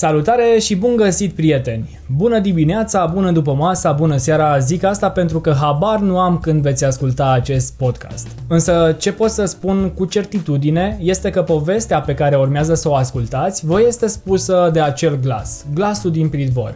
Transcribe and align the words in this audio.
Salutare 0.00 0.58
și 0.58 0.76
bun 0.76 0.96
găsit, 0.96 1.32
prieteni! 1.34 1.98
Bună 2.16 2.38
dimineața, 2.38 3.06
bună 3.06 3.30
după 3.30 3.54
masa, 3.54 3.92
bună 3.92 4.16
seara, 4.16 4.58
zic 4.58 4.84
asta 4.84 5.10
pentru 5.10 5.40
că 5.40 5.52
habar 5.60 5.98
nu 5.98 6.18
am 6.18 6.38
când 6.38 6.62
veți 6.62 6.84
asculta 6.84 7.30
acest 7.30 7.76
podcast. 7.76 8.28
Însă 8.48 8.96
ce 8.98 9.12
pot 9.12 9.30
să 9.30 9.44
spun 9.44 9.90
cu 9.94 10.04
certitudine 10.04 10.98
este 11.00 11.30
că 11.30 11.42
povestea 11.42 12.00
pe 12.00 12.14
care 12.14 12.36
urmează 12.36 12.74
să 12.74 12.88
o 12.88 12.94
ascultați 12.94 13.66
vă 13.66 13.80
este 13.80 14.06
spusă 14.06 14.70
de 14.72 14.80
acel 14.80 15.18
glas, 15.22 15.64
glasul 15.74 16.10
din 16.10 16.28
pridvor. 16.28 16.74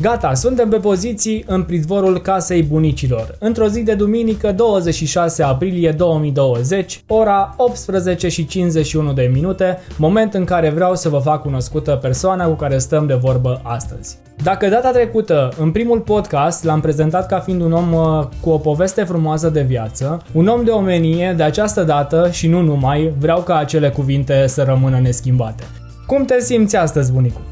Gata, 0.00 0.34
suntem 0.34 0.68
pe 0.68 0.76
poziții 0.76 1.44
în 1.46 1.62
pridvorul 1.62 2.20
casei 2.20 2.62
bunicilor. 2.62 3.36
Într-o 3.38 3.68
zi 3.68 3.82
de 3.82 3.94
duminică, 3.94 4.52
26 4.52 5.42
aprilie 5.42 5.90
2020, 5.90 7.04
ora 7.06 7.54
18 7.56 8.28
și 8.28 8.46
51 8.46 9.12
de 9.12 9.30
minute, 9.32 9.78
moment 9.96 10.34
în 10.34 10.44
care 10.44 10.70
vreau 10.70 10.94
să 10.94 11.08
vă 11.08 11.18
fac 11.18 11.42
cunoscută 11.42 11.98
persoana 12.02 12.46
cu 12.46 12.54
care 12.54 12.78
stăm 12.78 13.06
de 13.06 13.14
vorbă 13.14 13.60
astăzi. 13.62 14.18
Dacă 14.42 14.68
data 14.68 14.90
trecută, 14.90 15.52
în 15.58 15.70
primul 15.70 16.00
podcast, 16.00 16.64
l-am 16.64 16.80
prezentat 16.80 17.26
ca 17.26 17.38
fiind 17.38 17.60
un 17.60 17.72
om 17.72 17.92
uh, 17.92 18.26
cu 18.40 18.50
o 18.50 18.58
poveste 18.58 19.04
frumoasă 19.04 19.48
de 19.48 19.62
viață, 19.62 20.22
un 20.32 20.46
om 20.46 20.64
de 20.64 20.70
omenie, 20.70 21.34
de 21.36 21.42
această 21.42 21.82
dată 21.82 22.28
și 22.30 22.48
nu 22.48 22.60
numai, 22.60 23.12
vreau 23.18 23.40
ca 23.40 23.56
acele 23.56 23.90
cuvinte 23.90 24.46
să 24.46 24.62
rămână 24.62 24.98
neschimbate. 24.98 25.64
Cum 26.06 26.24
te 26.24 26.40
simți 26.40 26.76
astăzi, 26.76 27.12
bunicul? 27.12 27.42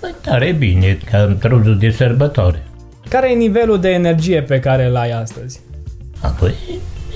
Păi 0.00 0.14
tare 0.22 0.52
bine, 0.58 0.98
ca 1.10 1.18
într-o 1.18 1.58
de 1.58 1.90
sărbătoare. 1.90 2.62
Care 3.08 3.30
e 3.30 3.34
nivelul 3.34 3.80
de 3.80 3.88
energie 3.88 4.42
pe 4.42 4.60
care 4.60 4.86
îl 4.86 4.96
ai 4.96 5.10
astăzi? 5.10 5.60
Apoi, 6.20 6.54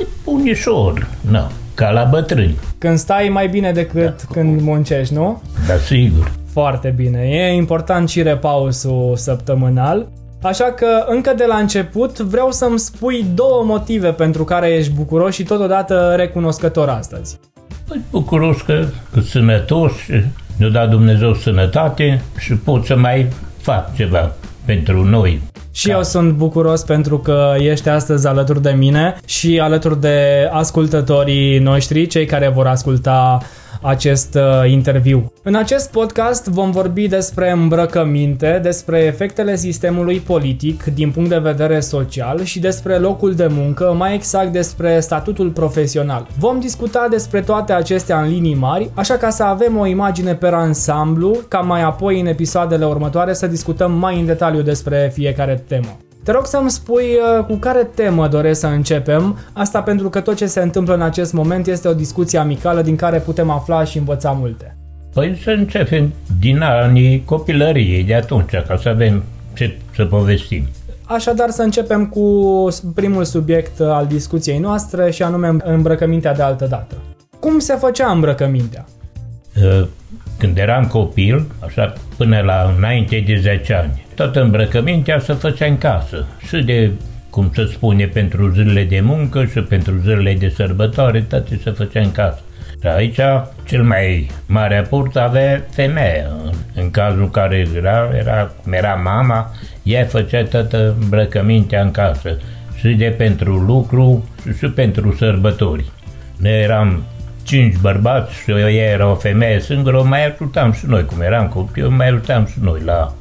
e 0.01 0.07
unișor, 0.25 1.09
nu, 1.21 1.51
ca 1.75 1.91
la 1.91 2.05
bătrâni. 2.05 2.59
Când 2.79 2.99
stai 2.99 3.29
mai 3.29 3.49
bine 3.49 3.73
decât 3.73 4.17
da. 4.17 4.33
când 4.33 4.61
muncești, 4.61 5.15
nu? 5.15 5.43
Da, 5.67 5.77
sigur. 5.77 6.33
Foarte 6.53 6.93
bine. 6.97 7.19
E 7.19 7.53
important 7.53 8.09
și 8.09 8.23
repausul 8.23 9.13
săptămânal. 9.17 10.09
Așa 10.43 10.65
că 10.65 11.05
încă 11.07 11.33
de 11.37 11.45
la 11.45 11.57
început 11.57 12.19
vreau 12.19 12.51
să-mi 12.51 12.79
spui 12.79 13.27
două 13.35 13.65
motive 13.65 14.13
pentru 14.13 14.45
care 14.45 14.69
ești 14.69 14.93
bucuros 14.93 15.35
și 15.35 15.43
totodată 15.43 16.15
recunoscător 16.17 16.89
astăzi. 16.89 17.39
Păi 17.89 18.01
bucuros 18.11 18.61
că, 18.61 18.85
că 19.13 19.21
sănătos, 19.21 19.93
ne-a 20.57 20.69
dat 20.69 20.91
Dumnezeu 20.91 21.35
sănătate 21.35 22.23
și 22.39 22.55
pot 22.55 22.85
să 22.85 22.97
mai 22.97 23.27
fac 23.61 23.95
ceva 23.95 24.33
pentru 24.65 25.05
noi. 25.05 25.41
Și 25.73 25.91
eu 25.91 26.03
sunt 26.03 26.33
bucuros 26.33 26.83
pentru 26.83 27.19
că 27.19 27.55
ești 27.59 27.89
astăzi 27.89 28.27
alături 28.27 28.63
de 28.63 28.71
mine 28.71 29.17
și 29.27 29.61
alături 29.61 30.01
de 30.01 30.49
ascultătorii 30.53 31.59
noștri, 31.59 32.07
cei 32.07 32.27
care 32.27 32.49
vor 32.49 32.67
asculta 32.67 33.39
acest 33.83 34.35
uh, 34.35 34.71
interviu. 34.71 35.33
În 35.43 35.55
acest 35.55 35.91
podcast 35.91 36.47
vom 36.47 36.71
vorbi 36.71 37.09
despre 37.09 37.51
îmbrăcăminte, 37.51 38.61
despre 38.63 38.99
efectele 38.99 39.57
sistemului 39.57 40.19
politic 40.19 40.85
din 40.85 41.11
punct 41.11 41.29
de 41.29 41.39
vedere 41.39 41.81
social 41.81 42.43
și 42.43 42.61
despre 42.61 42.97
locul 42.97 43.35
de 43.35 43.47
muncă, 43.51 43.95
mai 43.99 44.15
exact 44.15 44.53
despre 44.53 45.01
statutul 45.01 45.51
profesional. 45.51 46.27
Vom 46.39 46.61
discuta 46.61 47.07
despre 47.11 47.41
toate 47.41 47.73
acestea 47.73 48.21
în 48.21 48.29
linii 48.29 48.55
mari, 48.55 48.91
așa 48.95 49.15
ca 49.15 49.31
să 49.31 49.43
avem 49.43 49.79
o 49.79 49.87
imagine 49.87 50.35
pe 50.35 50.47
ansamblu, 50.47 51.39
ca 51.49 51.59
mai 51.59 51.83
apoi 51.83 52.21
în 52.21 52.27
episoadele 52.27 52.85
următoare 52.85 53.33
să 53.33 53.47
discutăm 53.47 53.93
mai 53.93 54.21
în 54.21 54.27
detaliu 54.27 54.63
despre 54.63 55.11
fiecare 55.15 55.65
temă. 55.69 55.97
Te 56.23 56.33
rog 56.33 56.47
să-mi 56.47 56.71
spui 56.71 57.05
uh, 57.39 57.45
cu 57.45 57.55
care 57.55 57.91
temă 57.95 58.29
doresc 58.29 58.61
să 58.61 58.67
începem, 58.67 59.39
asta 59.53 59.83
pentru 59.83 60.09
că 60.09 60.21
tot 60.21 60.37
ce 60.37 60.47
se 60.47 60.61
întâmplă 60.61 60.95
în 60.95 61.03
acest 61.03 61.33
moment 61.33 61.67
este 61.67 61.89
o 61.89 61.95
discuție 61.95 62.39
amicală 62.39 62.83
din 62.83 62.97
care 62.97 63.19
putem 63.19 63.51
afla 63.51 63.85
și 63.85 63.99
învăța 63.99 64.31
multe. 64.31 64.77
Păi 65.13 65.39
să 65.43 65.51
începem 65.51 66.13
din 66.41 66.61
anii 66.61 67.23
copilăriei 67.25 68.05
de 68.05 68.15
atunci, 68.15 68.51
ca 68.69 68.77
să 68.83 68.89
avem 68.89 69.23
ce 69.55 69.79
să 69.95 70.05
povestim. 70.05 70.65
Așadar 71.05 71.51
să 71.51 71.63
începem 71.63 72.07
cu 72.07 72.69
primul 72.95 73.25
subiect 73.25 73.81
al 73.81 74.07
discuției 74.07 74.59
noastre 74.59 75.11
și 75.11 75.23
anume 75.23 75.57
îmbrăcămintea 75.65 76.35
de 76.35 76.43
altă 76.43 76.67
dată. 76.67 76.95
Cum 77.41 77.59
se 77.59 77.75
făcea 77.75 78.11
îmbrăcămintea? 78.11 78.85
Uh, 80.43 80.49
când 80.49 80.59
eram 80.59 80.85
copil, 80.85 81.47
așa 81.67 81.93
până 82.17 82.41
la 82.41 82.75
înainte 82.77 83.23
de 83.27 83.37
10 83.37 83.75
ani, 83.75 84.05
toată 84.15 84.43
îmbrăcămintea 84.43 85.19
se 85.19 85.33
făcea 85.33 85.67
în 85.67 85.79
casă. 85.79 86.27
Și 86.47 86.63
de, 86.63 86.91
cum 87.31 87.51
se 87.55 87.67
spune, 87.73 88.07
pentru 88.07 88.51
zilele 88.51 88.85
de 88.85 89.01
muncă 89.01 89.45
și 89.45 89.61
pentru 89.61 89.97
zilele 89.97 90.35
de 90.35 90.49
sărbătoare, 90.49 91.21
toate 91.21 91.61
se 91.63 91.71
făcea 91.71 92.01
în 92.01 92.13
casă. 92.13 92.41
Și 92.81 92.87
aici, 92.87 93.21
cel 93.65 93.83
mai 93.83 94.31
mare 94.47 94.77
aport 94.77 95.17
avea 95.17 95.65
femeia. 95.71 96.31
În 96.75 96.91
cazul 96.91 97.31
care 97.31 97.67
era, 97.77 98.11
era, 98.19 98.53
cum 98.63 98.73
era 98.73 98.95
mama, 98.95 99.51
ea 99.83 100.05
făcea 100.05 100.43
toată 100.43 100.97
îmbrăcămintea 101.01 101.83
în 101.83 101.91
casă. 101.91 102.39
Și 102.79 102.89
de 102.89 103.15
pentru 103.17 103.55
lucru 103.55 104.29
și 104.59 104.67
pentru 104.67 105.15
sărbători. 105.19 105.85
Noi 106.37 106.63
eram 106.63 107.03
cinci 107.43 107.77
bărbați 107.81 108.35
și 108.35 108.51
ea 108.51 108.69
era 108.69 109.11
o 109.11 109.15
femeie 109.15 109.61
singură, 109.61 109.99
o 109.99 110.05
mai 110.05 110.27
ajutam 110.27 110.73
și 110.73 110.87
noi, 110.87 111.05
cum 111.05 111.21
eram 111.21 111.49
copii, 111.49 111.83
mai 111.83 112.09
ajutam 112.09 112.47
și 112.47 112.59
noi 112.61 112.81
la 112.85 113.13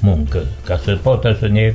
muncă, 0.00 0.38
ca 0.64 0.76
să 0.76 0.98
poată 1.02 1.36
să 1.40 1.48
ne 1.48 1.74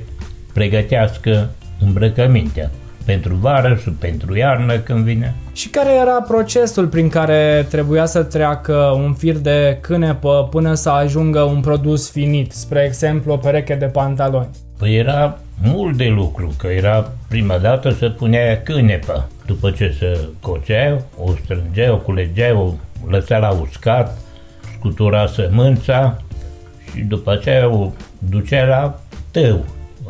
pregătească 0.54 1.50
îmbrăcămintea 1.80 2.72
pentru 3.06 3.36
vară 3.36 3.80
și 3.82 3.90
pentru 3.90 4.38
iarnă 4.38 4.78
când 4.78 5.04
vine. 5.04 5.36
Și 5.54 5.70
care 5.70 5.90
era 6.02 6.22
procesul 6.28 6.88
prin 6.88 7.10
care 7.10 7.66
trebuia 7.70 8.06
să 8.06 8.24
treacă 8.24 8.74
un 8.96 9.14
fir 9.14 9.38
de 9.38 9.78
cânepă 9.82 10.48
până 10.52 10.74
să 10.74 10.90
ajungă 10.90 11.42
un 11.42 11.62
produs 11.62 12.12
finit, 12.12 12.52
spre 12.52 12.84
exemplu 12.86 13.34
o 13.34 13.38
pereche 13.38 13.76
de 13.76 13.86
pantaloni? 13.86 14.50
Păi 14.78 14.96
era 14.96 15.40
mult 15.62 15.98
de 15.98 16.08
lucru, 16.08 16.54
că 16.58 16.68
era 16.68 17.12
prima 17.30 17.58
dată 17.58 17.90
să 17.90 18.10
punea 18.10 18.62
cânepă. 18.62 19.30
După 19.46 19.72
ce 19.72 19.96
se 20.00 20.20
cocea, 20.42 20.98
o 21.24 21.32
strângea, 21.44 21.94
o 21.94 21.98
culegea, 21.98 22.60
o 22.60 22.74
lăsa 23.08 23.38
la 23.38 23.52
uscat, 23.62 24.18
scutura 24.78 25.28
sămânța 25.28 26.18
și 26.92 27.02
după 27.02 27.32
aceea 27.32 27.70
o 27.70 27.92
ducea 28.30 28.66
la 28.66 29.00
tău. 29.32 29.66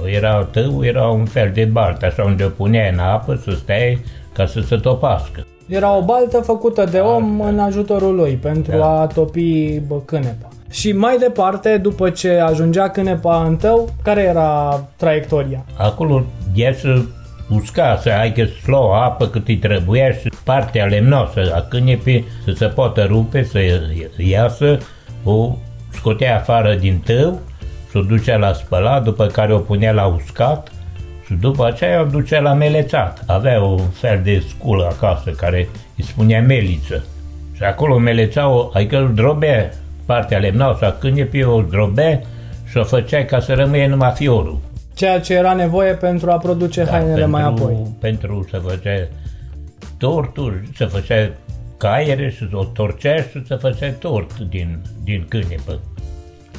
Era 0.05 0.43
tău, 0.43 0.85
era 0.85 1.07
un 1.07 1.25
fel 1.25 1.51
de 1.53 1.65
baltă, 1.65 2.05
așa 2.05 2.23
unde 2.23 2.43
o 2.43 2.49
punea 2.49 2.89
în 2.91 2.99
apă 2.99 3.35
să 3.35 3.51
stea 3.51 3.99
ca 4.33 4.45
să 4.45 4.59
se 4.59 4.75
topască. 4.75 5.45
Era 5.67 5.97
o 5.97 6.03
baltă 6.03 6.39
făcută 6.41 6.83
de 6.91 6.97
om 6.97 7.41
în 7.41 7.59
ajutorul 7.59 8.15
lui 8.15 8.33
pentru 8.33 8.77
da. 8.77 8.99
a 8.99 9.07
topi 9.07 9.79
bă, 9.79 9.95
cânepa. 10.05 10.47
Și 10.73 10.91
mai 10.91 11.17
departe, 11.17 11.77
după 11.77 12.09
ce 12.09 12.29
ajungea 12.29 12.89
cânepa 12.89 13.43
în 13.43 13.55
tău, 13.55 13.93
care 14.03 14.21
era 14.21 14.83
traiectoria? 14.95 15.65
Acolo 15.77 16.23
ea 16.53 16.73
să 16.73 17.01
usca, 17.49 17.99
să 18.01 18.09
ai 18.09 18.31
că 18.31 18.43
slua 18.43 19.03
apă 19.03 19.27
cât 19.27 19.47
îi 19.47 19.57
trebuia 19.57 20.11
și 20.11 20.29
partea 20.43 20.85
lemnoasă 20.85 21.51
a 21.55 21.61
cânepii 21.61 22.25
să 22.45 22.51
se 22.51 22.65
poată 22.65 23.03
rupe, 23.03 23.43
să 23.43 23.59
iasă, 24.17 24.77
o 25.23 25.55
scotea 25.91 26.35
afară 26.35 26.75
din 26.75 27.01
tău 27.05 27.39
și 27.89 27.97
o 27.97 28.01
ducea 28.01 28.37
la 28.37 28.53
spălat, 28.53 29.03
după 29.03 29.25
care 29.25 29.53
o 29.53 29.59
punea 29.59 29.91
la 29.91 30.05
uscat 30.05 30.71
și 31.25 31.33
după 31.33 31.65
aceea 31.65 32.01
o 32.01 32.05
ducea 32.05 32.39
la 32.39 32.53
melețat. 32.53 33.23
Avea 33.27 33.61
un 33.61 33.89
fel 33.91 34.21
de 34.23 34.43
sculă 34.47 34.85
acasă 34.91 35.29
care 35.29 35.69
îi 35.97 36.03
spunea 36.03 36.41
meliță. 36.41 37.05
Și 37.55 37.63
acolo 37.63 37.97
melețau, 37.97 38.71
adică 38.73 38.97
îl 38.97 39.13
drobea 39.13 39.69
partea 40.05 40.37
lemnoasă 40.37 40.85
a 40.85 40.91
câinepii, 40.91 41.43
o 41.43 41.61
zdrobea 41.61 42.21
și 42.69 42.77
o 42.77 42.83
făcea 42.83 43.25
ca 43.25 43.39
să 43.39 43.53
rămâie 43.53 43.87
numai 43.87 44.11
fiorul. 44.15 44.59
Ceea 44.93 45.19
ce 45.19 45.33
era 45.33 45.53
nevoie 45.53 45.93
pentru 45.93 46.31
a 46.31 46.37
produce 46.37 46.83
da, 46.83 46.91
hainele 46.91 47.13
pentru, 47.13 47.29
mai 47.31 47.43
apoi. 47.43 47.95
Pentru 47.99 48.47
să 48.49 48.57
făcea 48.57 49.07
torturi, 49.97 50.69
să 50.75 50.85
făcea 50.85 51.29
caiere 51.77 52.29
și 52.29 52.47
o 52.51 52.63
torcea 52.63 53.15
și 53.15 53.45
să 53.45 53.55
făcea 53.55 53.91
tort 53.91 54.39
din, 54.39 54.81
din 55.03 55.25
cânepă. 55.27 55.79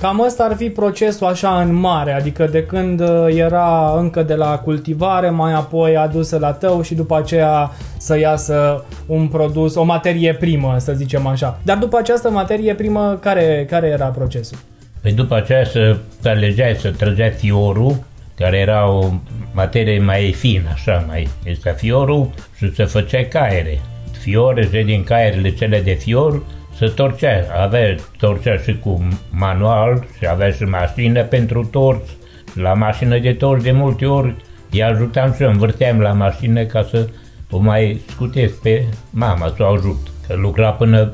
Cam 0.04 0.20
ăsta 0.20 0.44
ar 0.44 0.56
fi 0.56 0.70
procesul 0.70 1.26
așa 1.26 1.60
în 1.60 1.74
mare, 1.74 2.12
adică 2.12 2.46
de 2.46 2.64
când 2.64 3.00
uh, 3.00 3.26
era 3.28 3.94
încă 3.98 4.22
de 4.22 4.34
la 4.34 4.58
cultivare, 4.58 5.30
mai 5.30 5.52
apoi 5.52 5.96
adusă 5.96 6.38
la 6.38 6.52
tău 6.52 6.82
și 6.82 6.94
după 6.94 7.16
aceea 7.16 7.70
să 7.96 8.18
iasă 8.18 8.84
un 9.06 9.28
produs, 9.28 9.74
o 9.74 9.82
materie 9.82 10.34
primă, 10.34 10.76
să 10.78 10.92
zicem 10.92 11.26
așa. 11.26 11.60
Dar 11.62 11.78
după 11.78 11.96
această 11.98 12.30
materie 12.30 12.74
primă, 12.74 13.18
care, 13.20 13.66
care 13.70 13.86
era 13.86 14.06
procesul? 14.06 14.58
Păi 15.02 15.12
după 15.12 15.34
aceea 15.34 15.64
să 15.64 15.96
alegeai, 16.24 16.74
să 16.74 16.90
trăgea 16.90 17.30
fiorul, 17.30 17.96
care 18.36 18.56
era 18.56 18.90
o 18.90 19.10
materie 19.52 19.98
mai 19.98 20.32
fină, 20.32 20.68
așa, 20.72 21.04
mai 21.06 21.28
este 21.44 21.74
fiorul 21.76 22.30
și 22.56 22.74
se 22.74 22.84
făcea 22.84 23.24
caiere. 23.24 23.80
Fiore, 24.20 24.68
din 24.84 25.04
caierele 25.04 25.54
cele 25.54 25.80
de 25.80 25.92
fior, 25.92 26.42
să 26.76 26.88
torcea. 26.88 27.44
Avea 27.62 27.94
torcea 28.18 28.56
și 28.56 28.78
cu 28.78 29.08
manual 29.30 30.06
și 30.18 30.26
avea 30.26 30.50
și 30.50 30.62
mașină 30.62 31.22
pentru 31.22 31.64
torți. 31.64 32.16
La 32.54 32.72
mașină 32.72 33.18
de 33.18 33.32
torți 33.32 33.64
de 33.64 33.72
multe 33.72 34.06
ori 34.06 34.34
îi 34.70 34.82
ajutam 34.82 35.32
și 35.32 35.42
eu, 35.42 35.50
învârteam 35.50 36.00
la 36.00 36.12
mașină 36.12 36.64
ca 36.64 36.82
să 36.82 37.08
o 37.50 37.58
mai 37.58 38.00
scutesc 38.08 38.60
pe 38.60 38.84
mama 39.10 39.52
să 39.56 39.62
o 39.62 39.66
ajut. 39.66 39.98
Că 40.26 40.34
lucra 40.36 40.70
până 40.70 41.12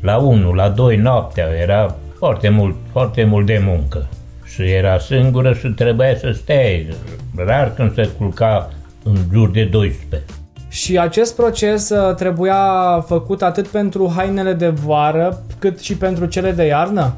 la 0.00 0.16
1, 0.16 0.52
la 0.52 0.68
2 0.68 0.96
noaptea, 0.96 1.46
era 1.62 1.96
foarte 2.18 2.48
mult, 2.48 2.74
foarte 2.92 3.24
mult 3.24 3.46
de 3.46 3.62
muncă. 3.64 4.08
Și 4.44 4.62
era 4.62 4.98
singură 4.98 5.54
și 5.54 5.68
trebuia 5.68 6.16
să 6.16 6.30
stea. 6.30 6.62
Rar 7.36 7.74
când 7.74 7.94
se 7.94 8.08
culca 8.18 8.70
în 9.02 9.16
jur 9.32 9.50
de 9.50 9.64
12. 9.64 10.22
Și 10.74 10.98
acest 10.98 11.36
proces 11.36 11.90
uh, 11.90 12.14
trebuia 12.14 12.60
făcut 13.06 13.42
atât 13.42 13.66
pentru 13.66 14.12
hainele 14.16 14.52
de 14.52 14.68
vară, 14.68 15.42
cât 15.58 15.80
și 15.80 15.96
pentru 15.96 16.26
cele 16.26 16.50
de 16.50 16.64
iarnă? 16.64 17.14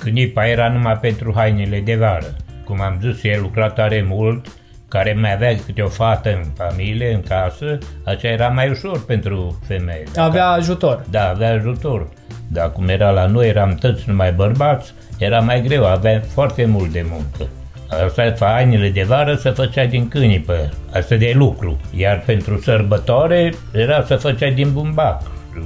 Cânipa 0.00 0.46
era 0.46 0.68
numai 0.68 0.98
pentru 1.00 1.32
hainele 1.34 1.80
de 1.80 1.94
vară. 1.94 2.34
Cum 2.64 2.80
am 2.80 2.98
zis, 3.02 3.22
el 3.22 3.40
lucra 3.40 3.68
tare 3.68 4.04
mult, 4.08 4.46
care 4.88 5.16
mai 5.20 5.32
avea 5.32 5.56
câte 5.66 5.82
o 5.82 5.88
fată 5.88 6.28
în 6.28 6.44
familie, 6.56 7.14
în 7.14 7.22
casă, 7.22 7.78
așa 8.04 8.28
era 8.28 8.48
mai 8.48 8.70
ușor 8.70 9.04
pentru 9.04 9.58
femeie. 9.66 10.04
Avea 10.16 10.48
ajutor. 10.48 11.04
Da, 11.10 11.28
avea 11.28 11.52
ajutor. 11.52 12.08
Dar 12.48 12.72
cum 12.72 12.88
era 12.88 13.10
la 13.10 13.26
noi, 13.26 13.48
eram 13.48 13.74
toți 13.74 14.02
numai 14.06 14.32
bărbați, 14.32 14.94
era 15.18 15.40
mai 15.40 15.62
greu, 15.62 15.86
avea 15.86 16.22
foarte 16.34 16.64
mult 16.64 16.92
de 16.92 17.06
muncă. 17.10 17.52
Asta 17.88 18.34
hainele 18.46 18.88
de 18.88 19.02
vară 19.06 19.34
se 19.34 19.50
făcea 19.50 19.84
din 19.84 20.08
câinipă, 20.08 20.54
asta 20.92 21.14
de 21.14 21.32
lucru. 21.34 21.80
Iar 21.96 22.22
pentru 22.26 22.58
sărbătoare 22.60 23.52
era 23.72 24.02
să 24.06 24.16
făcea 24.16 24.50
din 24.50 24.72
bumbac. 24.72 25.22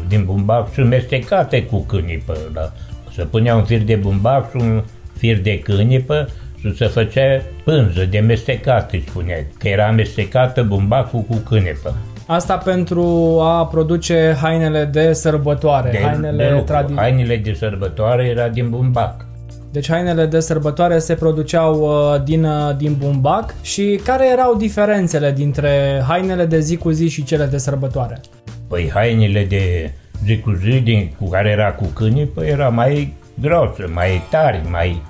Din 0.09 0.25
bumbac 0.25 0.73
și 0.73 0.81
mestecate 0.81 1.63
cu 1.65 1.85
câinipă. 1.85 2.37
Da? 2.53 2.73
Se 3.15 3.23
punea 3.25 3.55
un 3.55 3.65
fir 3.65 3.79
de 3.83 3.95
bumbac 3.95 4.51
și 4.51 4.57
un 4.57 4.83
fir 5.19 5.39
de 5.41 5.59
câinipă 5.59 6.29
și 6.61 6.77
se 6.77 6.87
făcea 6.87 7.43
pânză 7.65 8.05
de 8.11 8.19
mestecate, 8.19 9.03
spunea, 9.09 9.37
că 9.59 9.69
era 9.69 9.87
amestecată 9.87 10.63
bumbacul 10.63 11.21
cu 11.21 11.35
câinipă. 11.49 11.95
Asta 12.27 12.57
pentru 12.57 13.39
a 13.43 13.67
produce 13.67 14.37
hainele 14.41 14.85
de 14.85 15.13
sărbătoare, 15.13 15.91
De, 15.91 15.99
hainele 16.03 16.37
de 16.45 16.49
lucru. 16.51 16.65
tradiționale. 16.65 17.09
Hainele 17.13 17.37
de 17.37 17.53
sărbătoare 17.53 18.25
era 18.25 18.49
din 18.49 18.71
bumbac. 18.71 19.27
Deci 19.73 19.91
hainele 19.91 20.27
de 20.27 20.41
sărbătoare 20.41 20.99
se 20.99 21.15
produceau 21.15 21.81
uh, 21.81 22.23
din, 22.25 22.45
uh, 22.45 22.77
din 22.77 22.95
bumbac 22.99 23.55
și 23.63 24.01
care 24.05 24.29
erau 24.29 24.55
diferențele 24.55 25.33
dintre 25.33 26.03
hainele 26.09 26.45
de 26.45 26.61
zi 26.61 26.77
cu 26.77 26.91
zi 26.91 27.09
și 27.09 27.25
cele 27.25 27.45
de 27.45 27.59
sărbătoare? 27.59 28.21
Păi 28.69 28.91
hainele 28.95 29.45
de 29.45 29.93
zi 30.25 30.39
cu 30.39 30.51
zi 30.51 30.81
din, 30.81 31.13
cu 31.19 31.29
care 31.29 31.49
era 31.49 31.73
cu 31.73 31.85
câinii, 31.85 32.27
păi 32.27 32.49
era 32.49 32.69
mai 32.69 33.15
grosă, 33.41 33.91
mai 33.95 34.23
tari, 34.31 34.63
mai... 34.71 35.03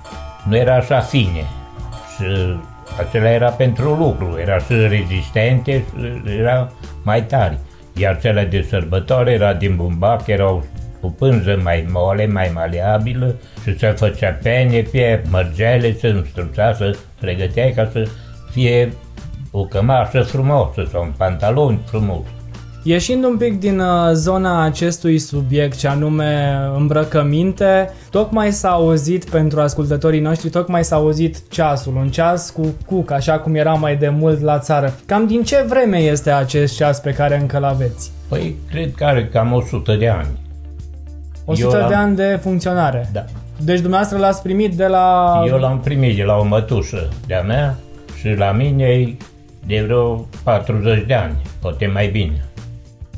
nu 0.49 0.55
era 0.55 0.75
așa 0.75 0.99
fine. 0.99 1.45
Și 2.15 2.25
acela 2.99 3.29
era 3.29 3.49
pentru 3.49 3.93
lucru, 3.93 4.37
era 4.41 4.57
și 4.57 4.73
rezistente, 4.73 5.83
și 6.25 6.37
era 6.39 6.71
mai 7.03 7.23
tari. 7.23 7.57
Iar 7.93 8.19
cele 8.21 8.47
de 8.51 8.65
sărbătoare 8.69 9.31
era 9.31 9.53
din 9.53 9.75
bumbac, 9.75 10.27
erau 10.27 10.63
cu 11.03 11.09
pânză 11.09 11.59
mai 11.63 11.87
mole, 11.91 12.27
mai 12.27 12.51
maleabilă 12.53 13.35
și 13.63 13.77
se 13.77 13.87
făcea 13.87 14.29
pene 14.43 14.81
pe 14.91 15.23
mărgele, 15.29 15.95
se 15.99 16.07
înstruța, 16.07 16.73
să 16.73 16.95
pregăteai 17.19 17.71
ca 17.75 17.89
să 17.91 18.07
fie 18.51 18.93
o 19.51 19.63
cămașă 19.63 20.21
frumoasă 20.21 20.87
sau 20.91 21.03
un 21.03 21.13
pantalon 21.17 21.79
frumos. 21.85 22.25
Ieșind 22.83 23.23
un 23.23 23.37
pic 23.37 23.59
din 23.59 23.79
uh, 23.79 24.11
zona 24.13 24.63
acestui 24.63 25.17
subiect, 25.19 25.77
ce 25.77 25.87
anume 25.87 26.59
îmbrăcăminte, 26.75 27.89
tocmai 28.09 28.51
s-a 28.51 28.69
auzit 28.69 29.29
pentru 29.29 29.61
ascultătorii 29.61 30.19
noștri, 30.19 30.49
tocmai 30.49 30.83
s-a 30.83 30.95
auzit 30.95 31.49
ceasul, 31.49 31.95
un 31.95 32.09
ceas 32.09 32.49
cu 32.49 32.75
cuc, 32.85 33.11
așa 33.11 33.39
cum 33.39 33.55
era 33.55 33.73
mai 33.73 33.95
de 33.95 34.09
mult 34.09 34.41
la 34.41 34.59
țară. 34.59 34.93
Cam 35.05 35.27
din 35.27 35.43
ce 35.43 35.65
vreme 35.67 35.97
este 35.97 36.29
acest 36.31 36.75
ceas 36.75 36.99
pe 36.99 37.11
care 37.11 37.39
încă 37.39 37.59
l 37.59 37.63
aveți? 37.63 38.11
Păi, 38.29 38.55
cred 38.69 38.93
că 38.95 39.03
are 39.03 39.27
cam 39.27 39.53
100 39.53 39.95
de 39.95 40.07
ani. 40.07 40.27
100 41.45 41.77
l-am- 41.77 41.87
de 41.87 41.93
ani 41.93 42.15
de 42.15 42.39
funcționare. 42.41 43.09
Da. 43.13 43.25
Deci 43.59 43.79
dumneavoastră 43.79 44.17
l-ați 44.19 44.41
primit 44.41 44.73
de 44.75 44.85
la... 44.87 45.33
Eu 45.47 45.57
l-am 45.57 45.79
primit 45.79 46.15
de 46.15 46.23
la 46.23 46.37
o 46.37 46.43
mătușă 46.43 47.09
de-a 47.27 47.41
mea 47.41 47.75
și 48.19 48.29
la 48.37 48.51
mine 48.51 48.83
e 48.83 49.15
de 49.67 49.81
vreo 49.85 50.25
40 50.43 51.05
de 51.07 51.13
ani, 51.13 51.35
poate 51.61 51.89
mai 51.93 52.07
bine. 52.07 52.45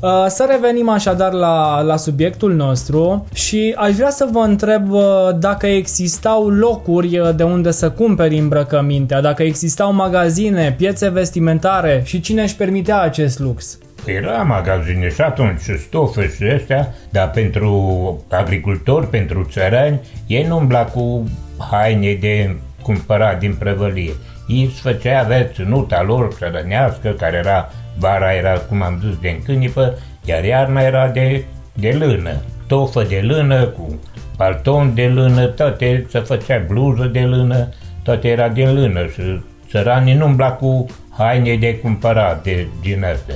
Uh, 0.00 0.24
Să 0.28 0.46
revenim 0.50 0.88
așadar 0.88 1.32
la, 1.32 1.80
la 1.80 1.96
subiectul 1.96 2.54
nostru 2.54 3.26
și 3.34 3.74
aș 3.76 3.94
vrea 3.94 4.10
să 4.10 4.28
vă 4.32 4.38
întreb 4.38 4.90
uh, 4.90 5.02
dacă 5.38 5.66
existau 5.66 6.48
locuri 6.48 7.18
uh, 7.18 7.28
de 7.36 7.42
unde 7.42 7.70
să 7.70 7.90
cumperi 7.90 8.38
îmbrăcămintea, 8.38 9.20
dacă 9.20 9.42
existau 9.42 9.92
magazine, 9.92 10.74
piețe 10.78 11.08
vestimentare 11.08 12.02
și 12.04 12.20
cine 12.20 12.42
își 12.42 12.56
permitea 12.56 13.00
acest 13.00 13.38
lux. 13.38 13.78
Era 14.06 14.42
magazine 14.42 15.08
și 15.08 15.20
atunci 15.20 15.60
și 15.60 15.78
stofe 15.78 16.28
și 16.28 16.42
astea, 16.42 16.94
dar 17.10 17.30
pentru 17.30 18.24
agricultori, 18.30 19.06
pentru 19.06 19.46
țărani, 19.50 20.00
ei 20.26 20.46
nu 20.46 20.56
umbla 20.56 20.84
cu 20.84 21.24
haine 21.70 22.14
de 22.14 22.56
cumpărat 22.82 23.38
din 23.38 23.54
prăvălie. 23.54 24.12
Ei 24.46 24.64
îți 24.64 24.80
făcea, 24.80 25.20
avea 25.20 25.44
ținuta 25.44 26.02
lor 26.02 26.32
țărănească, 26.32 27.08
care 27.08 27.36
era, 27.36 27.70
vara 27.98 28.32
era, 28.32 28.52
cum 28.52 28.82
am 28.82 29.02
zis, 29.04 29.18
de 29.20 29.28
încânipă, 29.28 29.98
iar 30.24 30.44
iarna 30.44 30.80
era 30.80 31.08
de, 31.08 31.44
de 31.72 31.96
lână. 31.98 32.42
Tofă 32.66 33.02
de 33.02 33.20
lână, 33.22 33.64
cu 33.64 34.00
palton 34.36 34.94
de 34.94 35.06
lână, 35.06 35.46
toate 35.46 36.06
se 36.08 36.18
făcea 36.18 36.64
bluză 36.68 37.04
de 37.04 37.20
lână, 37.20 37.68
toate 38.02 38.28
era 38.28 38.48
din 38.48 38.74
lână 38.74 39.06
și 39.06 39.40
țăranii 39.68 40.14
nu 40.14 40.26
umbla 40.26 40.52
cu 40.52 40.86
haine 41.18 41.56
de 41.56 41.78
cumpărat 41.78 42.42
de, 42.42 42.66
din 42.82 43.04
astea. 43.04 43.34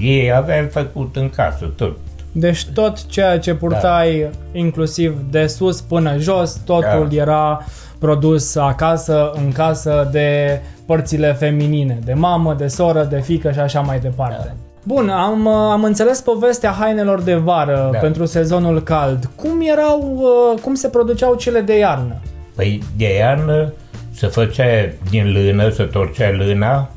Ei 0.00 0.32
aveau 0.32 0.66
făcut 0.70 1.16
în 1.16 1.30
casă 1.30 1.72
tot. 1.76 1.96
Deci 2.32 2.66
tot 2.74 3.06
ceea 3.06 3.38
ce 3.38 3.54
purtai, 3.54 4.28
da. 4.30 4.58
inclusiv 4.58 5.16
de 5.30 5.46
sus 5.46 5.80
până 5.80 6.16
jos, 6.18 6.60
totul 6.64 7.06
Da. 7.10 7.16
era 7.20 7.64
produs 7.98 8.56
acasă, 8.56 9.32
în 9.34 9.52
casă, 9.52 10.08
de 10.12 10.60
părțile 10.86 11.32
feminine, 11.32 11.98
de 12.04 12.12
mamă, 12.12 12.54
de 12.54 12.66
soră, 12.66 13.02
de 13.10 13.20
fică 13.20 13.52
și 13.52 13.58
așa 13.58 13.80
mai 13.80 13.98
departe. 13.98 14.42
Da. 14.46 14.52
Bun, 14.82 15.08
am, 15.08 15.46
am 15.48 15.84
înțeles 15.84 16.20
povestea 16.20 16.70
hainelor 16.70 17.22
de 17.22 17.34
vară 17.34 17.88
Da. 17.92 17.98
pentru 17.98 18.24
sezonul 18.24 18.82
cald. 18.82 19.30
Cum 19.36 19.60
erau, 19.72 20.16
uh, 20.16 20.60
cum 20.60 20.74
se 20.74 20.88
produceau 20.88 21.34
cele 21.34 21.60
de 21.60 21.78
iarnă? 21.78 22.14
Păi 22.54 22.82
de 22.96 23.16
iarnă 23.16 23.72
se 24.14 24.26
făcea 24.26 24.64
din 25.10 25.32
lână, 25.32 25.68
se 25.70 25.82
torcea 25.82 26.30
lâna 26.30 26.90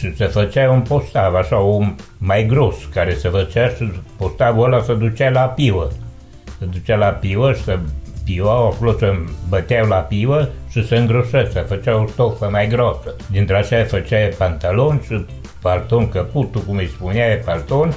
și 0.00 0.16
se 0.16 0.26
făcea 0.26 0.70
un 0.70 0.80
postav, 0.80 1.34
așa, 1.34 1.56
un 1.56 1.94
mai 2.18 2.46
gros, 2.46 2.76
care 2.94 3.14
se 3.14 3.28
făcea 3.28 3.68
și 3.68 3.92
postavul 4.16 4.64
ăla 4.64 4.82
se 4.82 4.94
ducea 4.94 5.30
la 5.30 5.40
piuă. 5.40 5.88
Se 6.58 6.64
ducea 6.64 6.96
la 6.96 7.06
piuă 7.06 7.52
și 7.52 7.62
se 7.62 7.78
piuau, 8.24 8.66
acolo 8.66 8.92
se 8.92 9.24
băteau 9.48 9.86
la 9.86 9.96
piuă 9.96 10.48
și 10.70 10.86
se 10.86 10.96
îngrosea, 10.96 11.48
se 11.52 11.60
făcea 11.60 12.02
o 12.02 12.06
stofă 12.06 12.48
mai 12.50 12.68
grosă. 12.68 13.16
Dintre 13.30 13.56
așa 13.56 13.84
făcea 13.84 14.28
pantalon 14.38 15.02
și 15.06 15.26
palton, 15.62 16.08
căputul, 16.08 16.60
cum 16.60 16.76
îi 16.76 16.90
spunea, 16.94 17.40
palton, 17.44 17.94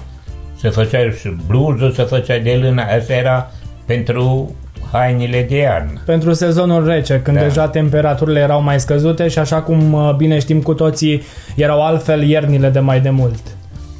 se 0.55 0.69
făcea 0.69 1.09
și 1.11 1.35
bluză, 1.47 1.91
se 1.95 2.03
făcea 2.03 2.37
de 2.37 2.59
lână, 2.61 2.81
asta 2.81 3.13
era 3.13 3.51
pentru 3.85 4.55
hainele 4.93 5.45
de 5.49 5.57
iarnă. 5.57 6.01
Pentru 6.05 6.33
sezonul 6.33 6.85
rece, 6.85 7.21
când 7.23 7.37
Da. 7.37 7.43
deja 7.43 7.67
temperaturile 7.67 8.39
erau 8.39 8.61
mai 8.61 8.79
scăzute 8.79 9.27
și 9.27 9.39
așa 9.39 9.61
cum 9.61 9.93
uh, 9.93 10.13
bine 10.17 10.39
știm 10.39 10.61
cu 10.61 10.73
toții, 10.73 11.21
erau 11.55 11.85
altfel 11.85 12.23
iernile 12.23 12.69
de 12.69 12.79
mai 12.79 12.99
de 12.99 13.09
mult. 13.09 13.39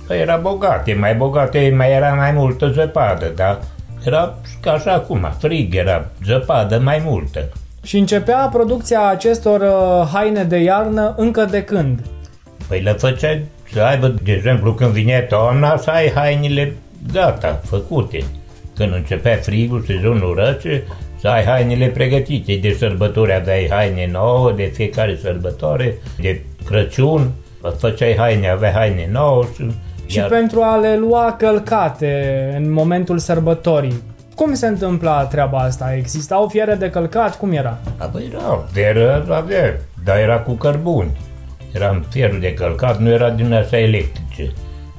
Păi 0.07 0.19
era 0.19 0.35
bogate, 0.35 0.97
mai 1.00 1.15
bogate, 1.15 1.73
mai 1.77 1.91
era 1.91 2.13
mai 2.13 2.31
multă 2.31 2.71
zăpadă, 2.71 3.31
dar 3.35 3.59
era 4.05 4.33
ca 4.62 4.71
așa 4.71 4.91
acum, 4.91 5.27
frig, 5.39 5.75
era 5.75 6.05
zăpadă 6.25 6.79
mai 6.83 7.01
multă. 7.05 7.39
Și 7.83 7.97
începea 7.97 8.50
producția 8.53 9.07
acestor 9.07 9.62
uh, 9.62 10.09
haine 10.13 10.43
de 10.43 10.57
iarnă 10.57 11.13
încă 11.17 11.47
de 11.51 11.63
când? 11.63 12.00
Păi 12.67 12.79
le 12.79 12.91
făcea 12.91 13.39
să 13.73 13.81
aibă, 13.81 14.13
de 14.23 14.31
exemplu, 14.31 14.73
când 14.73 14.91
vine 14.91 15.25
toamna, 15.29 15.77
să 15.77 15.89
ai 15.89 16.12
hainele 16.15 16.73
gata, 17.13 17.62
făcute. 17.65 18.23
Când 18.75 18.93
începea 18.93 19.35
frigul, 19.35 19.83
sezonul 19.87 20.43
rece, 20.45 20.83
să 21.19 21.27
ai 21.27 21.43
hainele 21.43 21.87
pregătite. 21.87 22.55
De 22.61 22.73
sărbători 22.73 23.33
aveai 23.33 23.67
haine 23.69 24.09
nouă, 24.11 24.51
de 24.51 24.63
fiecare 24.63 25.17
sărbătoare, 25.21 25.97
de 26.19 26.41
Crăciun, 26.65 27.31
făceai 27.77 28.15
haine, 28.17 28.49
aveai 28.49 28.71
haine 28.71 29.09
nouă 29.11 29.43
și... 29.55 29.71
Și 30.05 30.19
pentru 30.19 30.61
a 30.61 30.77
le 30.77 30.97
lua 30.97 31.35
călcate 31.37 32.53
în 32.57 32.71
momentul 32.71 33.17
sărbătorii. 33.17 34.01
Cum 34.35 34.53
se 34.53 34.67
întâmpla 34.67 35.25
treaba 35.25 35.57
asta? 35.57 35.95
Existau 35.95 36.47
fiere 36.47 36.73
de 36.75 36.89
călcat? 36.89 37.37
Cum 37.37 37.51
era? 37.51 37.77
Apoi 37.97 38.29
era, 38.33 38.65
veră 38.73 39.25
avea, 39.29 39.79
dar 40.03 40.17
era 40.17 40.39
cu 40.39 40.53
cărbuni. 40.53 41.11
Era 41.71 41.89
un 41.89 42.03
fier 42.09 42.35
de 42.35 42.53
călcat, 42.53 42.99
nu 42.99 43.09
era 43.09 43.29
din 43.29 43.53
astea 43.53 43.79
electrice. 43.79 44.51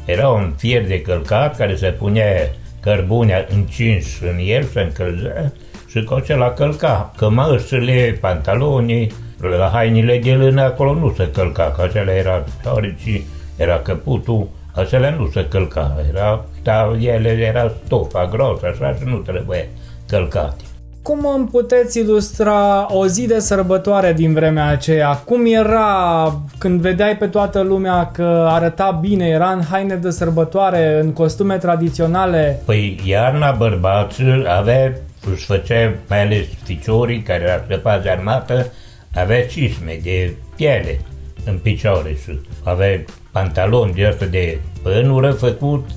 Era 0.04 0.28
un 0.28 0.52
fier 0.56 0.86
de 0.86 1.00
călcat 1.00 1.56
care 1.56 1.76
se 1.76 1.86
punea 1.86 2.50
cărbune 2.84 3.46
încinși 3.54 4.24
în 4.24 4.38
el, 4.44 4.62
se 4.62 4.80
încălzea 4.80 5.52
și 5.88 6.04
cu 6.04 6.14
acela 6.14 6.50
călca. 6.50 7.12
Cămășile, 7.16 8.18
pantalonii, 8.20 9.12
la 9.58 9.70
hainele 9.72 10.18
de 10.18 10.32
lână 10.32 10.62
acolo 10.62 10.94
nu 10.94 11.14
se 11.16 11.30
călca, 11.30 11.72
că 11.76 11.82
acela 11.82 12.16
era 12.16 12.44
șoareci, 12.62 13.22
era 13.56 13.78
căputul, 13.78 14.48
acelea 14.74 15.10
nu 15.10 15.26
se 15.26 15.46
călca, 15.48 15.96
era, 16.08 16.44
da, 16.62 16.96
ele 17.00 17.28
era 17.28 17.72
stofa 17.84 18.26
gros, 18.26 18.62
așa 18.62 18.94
și 18.94 19.04
nu 19.04 19.16
trebuie 19.16 19.68
călcate. 20.08 20.64
Cum 21.04 21.26
îmi 21.36 21.46
puteți 21.46 21.98
ilustra 21.98 22.86
o 22.94 23.06
zi 23.06 23.26
de 23.26 23.38
sărbătoare 23.38 24.12
din 24.12 24.32
vremea 24.32 24.66
aceea? 24.66 25.14
Cum 25.14 25.46
era 25.46 26.40
când 26.58 26.80
vedeai 26.80 27.16
pe 27.16 27.26
toată 27.26 27.60
lumea 27.60 28.10
că 28.10 28.46
arăta 28.48 28.98
bine, 29.00 29.26
era 29.26 29.50
în 29.50 29.62
haine 29.62 29.94
de 29.94 30.10
sărbătoare, 30.10 31.00
în 31.00 31.12
costume 31.12 31.56
tradiționale? 31.56 32.60
Păi 32.64 33.00
iarna 33.04 33.50
bărbații 33.50 34.44
avea, 34.46 34.92
își 35.32 35.44
făcea, 35.44 35.92
mai 36.08 36.22
ales 36.22 36.46
ficiorii 36.62 37.22
care 37.22 37.42
era 37.42 37.62
scăpat 37.64 38.02
de 38.02 38.10
armată, 38.10 38.72
avea 39.14 39.46
cisme 39.46 40.00
de 40.02 40.34
piele 40.56 41.00
în 41.46 41.58
picioare 41.62 42.16
și 42.22 42.40
avea 42.62 43.04
pantaloni 43.32 43.92
de 43.92 44.06
asta 44.06 44.24
de 44.24 44.60
pânură 44.82 45.30
făcut 45.30 45.88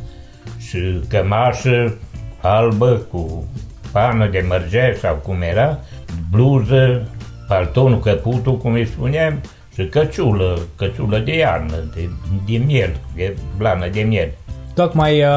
și 0.57 0.99
cămașă 1.09 1.97
albă 2.41 3.05
cu 3.11 3.47
pană 3.97 4.27
de 4.31 4.45
mărgea 4.47 4.93
sau 5.01 5.15
cum 5.15 5.35
era, 5.41 5.79
bluză, 6.31 7.07
paltonul, 7.47 7.99
căputul, 7.99 8.57
cum 8.57 8.73
îi 8.73 8.85
spuneam, 8.85 9.41
și 9.73 9.85
căciulă, 9.85 10.59
căciulă 10.75 11.17
de 11.17 11.37
iarnă, 11.37 11.75
de, 11.95 12.09
de 12.45 12.57
miel, 12.65 12.95
de 13.15 13.35
blană 13.57 13.87
de 13.91 14.01
miel. 14.01 14.29
Tocmai 14.73 15.21
uh, 15.21 15.27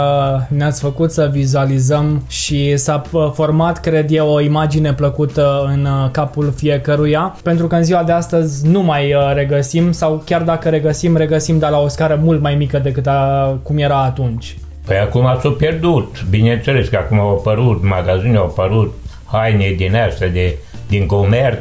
ne-ați 0.49 0.81
făcut 0.81 1.13
să 1.13 1.29
vizualizăm 1.33 2.25
și 2.29 2.77
s-a 2.77 3.03
uh, 3.13 3.31
format, 3.35 3.81
cred 3.81 4.11
eu, 4.11 4.29
o 4.29 4.41
imagine 4.41 4.93
plăcută 4.93 5.65
în 5.67 5.85
uh, 5.85 6.11
capul 6.11 6.53
fiecăruia, 6.57 7.37
pentru 7.43 7.67
că 7.67 7.75
în 7.75 7.83
ziua 7.83 8.03
de 8.03 8.13
astăzi 8.13 8.69
nu 8.69 8.83
mai 8.83 9.15
uh, 9.15 9.33
regăsim 9.35 9.93
sau 9.93 10.23
chiar 10.25 10.43
dacă 10.43 10.69
regăsim, 10.69 11.17
regăsim 11.17 11.59
dar 11.59 11.71
la 11.71 11.79
o 11.79 11.89
scară 11.89 12.21
mult 12.23 12.41
mai 12.41 12.55
mică 12.55 12.79
decât 12.79 13.07
a, 13.07 13.59
cum 13.63 13.79
era 13.79 14.03
atunci. 14.03 14.57
Păi 14.91 14.99
acum 14.99 15.39
s-au 15.41 15.53
pierdut. 15.53 16.25
Bineînțeles 16.31 16.89
că 16.89 16.97
acum 16.97 17.19
au 17.19 17.31
apărut 17.31 17.83
magazine, 17.83 18.37
au 18.37 18.45
apărut 18.45 18.95
haine 19.25 19.71
din 19.77 19.97
astea 19.97 20.29
de, 20.29 20.57
din 20.89 21.07
comerț, 21.07 21.59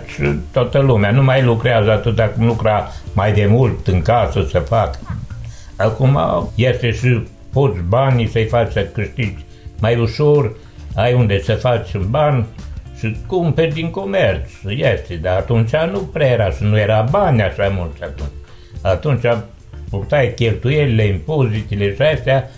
toată 0.52 0.80
lumea. 0.80 1.12
Nu 1.12 1.24
mai 1.24 1.44
lucrează 1.44 1.92
atât 1.92 2.20
cum 2.36 2.46
lucra 2.46 2.88
mai 3.14 3.34
de 3.34 3.46
mult 3.46 3.88
în 3.88 4.02
casă 4.02 4.48
să 4.50 4.60
fac. 4.60 5.00
Acum 5.76 6.20
este 6.56 6.92
și 6.92 7.24
poți 7.54 7.80
banii 7.88 8.28
să-i 8.28 8.46
faci 8.46 8.72
să 8.72 8.82
câștigi 8.94 9.46
mai 9.80 10.00
ușor, 10.00 10.56
ai 10.96 11.14
unde 11.14 11.42
să 11.42 11.54
faci 11.54 11.98
bani 11.98 12.46
și 12.98 13.16
cumperi 13.28 13.74
din 13.74 13.90
comerț, 13.90 14.50
este, 14.68 15.16
dar 15.22 15.38
atunci 15.38 15.76
nu 15.92 16.00
prea 16.00 16.28
era 16.28 16.50
și 16.50 16.64
nu 16.64 16.80
era 16.80 17.06
bani 17.12 17.42
așa 17.42 17.74
mulți 17.76 18.04
atunci. 18.04 18.32
Atunci 18.82 19.44
purtai 19.90 20.34
cheltuielile, 20.36 21.04
impozitele 21.04 21.96
și 21.96 22.02
astea 22.02 22.50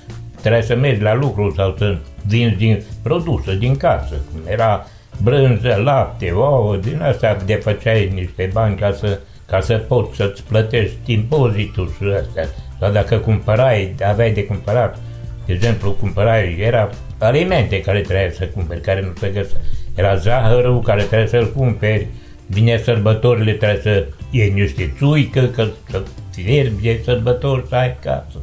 Trebuia 0.42 0.62
să 0.62 0.76
mergi 0.76 1.02
la 1.02 1.14
lucru 1.14 1.54
sau 1.56 1.76
să 1.78 1.98
vinzi 2.26 2.56
din 2.56 2.84
produse 3.04 3.56
din 3.56 3.76
casă, 3.76 4.16
cum 4.32 4.40
era 4.48 4.86
brânză, 5.22 5.82
lapte, 5.84 6.32
ouă, 6.32 6.76
din 6.76 7.02
asta 7.02 7.38
de 7.46 7.54
făceai 7.54 8.12
niște 8.14 8.50
bani 8.54 8.76
ca 8.76 8.92
să, 8.92 9.20
ca 9.46 9.60
să 9.60 9.78
poți 9.78 10.16
să-ți 10.16 10.44
plătești 10.44 11.14
impozitul 11.14 11.92
și 11.98 12.04
astea. 12.20 12.46
Sau 12.80 12.92
dacă 12.92 13.18
cumpărai, 13.18 13.96
aveai 14.06 14.32
de 14.32 14.46
cumpărat, 14.46 15.00
de 15.46 15.54
exemplu, 15.54 15.92
cumpărai, 15.92 16.58
era 16.60 16.90
alimente 17.18 17.82
care 17.82 18.00
trebuia 18.00 18.32
să 18.32 18.46
cumperi, 18.46 18.82
care 18.82 19.02
nu 19.02 19.14
se 19.20 19.28
găsea. 19.28 19.58
Era 19.96 20.16
zahărul 20.16 20.82
care 20.82 21.04
trebuie 21.04 21.28
să-l 21.28 21.52
cumperi, 21.56 22.08
vine 22.46 22.78
sărbătorile, 22.78 23.52
trebuie 23.52 23.82
să 23.82 24.06
iei 24.32 24.50
niște 24.50 24.94
țuică, 24.98 25.42
că 25.42 25.68
să 25.90 26.02
fierbi 26.32 26.82
de 26.82 27.00
sărbători 27.04 27.68
să 27.68 27.76
ai 27.76 27.98
casă. 28.02 28.38